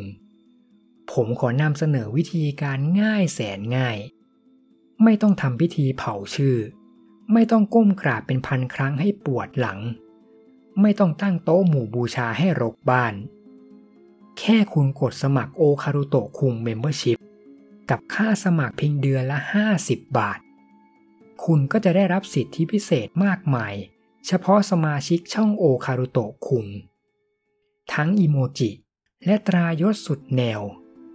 [1.12, 3.98] ผมขอนำเสนอวิธีการง่ายแสนง่าย
[5.04, 6.58] ไม่ต้องทำพิธีเผาชื่อ
[7.34, 9.80] ไม่ต้องก้มกราบเป็นพันครั้งให้ปวดหลัง
[10.82, 13.14] ไม่ต้องตั้งโต๊ะหมู่บูชาให้รกบ้าน
[14.40, 17.18] แค่คุณกดสมัครโอคารุโตะคุงเมมเบอร์ชิพ
[17.90, 19.40] กับค่าสมัครเพียงเดือนละ
[19.78, 20.40] 50 บาท
[21.46, 23.74] คุณก็จะได้รับสิทธิพิเศษมากมาย
[24.28, 26.66] เฉพาะสมาชิกช่องโอคารุโตะคุง
[27.94, 28.72] ทั้งอีโมจิ
[29.26, 30.62] และตรายศสุดแนว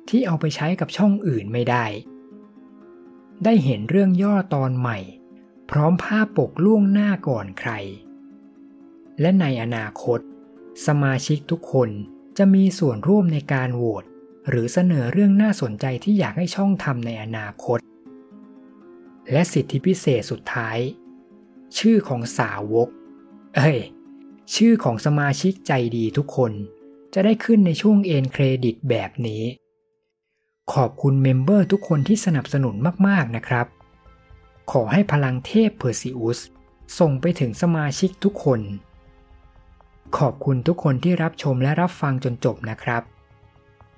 [0.09, 1.87] ที่เอาไปใช้กับช่องอื่นไม่ได้
[3.45, 4.99] ได้เห็นเรื่องย่อตอนใหม่
[5.71, 7.71] พร้อมภาพปกล่วงหน้าก่อนใคร
[9.21, 10.21] และในอนาคต
[10.87, 11.91] สมาชิกทุกคน
[12.39, 14.05] จะมีส่วนร่วมในการโหวต
[14.49, 17.79] หรือเสนอเรื่องน่าสนใจที่อยากให้ช่องทำในอนาคต
[19.33, 20.79] และสิทธิพิเศษสุดท้าย
[21.79, 22.89] ชื่อของสาวก
[23.59, 23.81] เอ้ย
[24.55, 26.53] ชื่อของสมาชิกใจดีทุกคน
[27.15, 29.43] จะได้ขึ้นในช่วงเอ็นเครดิตแบบนี้
[30.73, 32.75] ขอบคุณ member ทุกคนที่สนับสนุน
[33.09, 33.67] มากๆนะครับ
[34.73, 36.39] ขอให้พลังเทพเพอร์ซิอุส
[36.99, 38.61] ส่งไปถึงสมาชิกทุกคน
[40.19, 43.03] ขอบคุณทุกคนที่รับชมและรับฟังจนจบนะครับ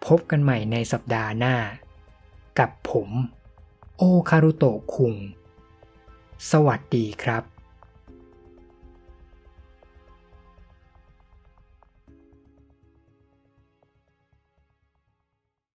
[0.07, 1.57] พบกันใหม่ในสัปดาห์หน้า
[2.59, 3.09] กับผม
[3.97, 5.15] โอคารุโตะคุง
[6.51, 7.60] สวัสดีครับ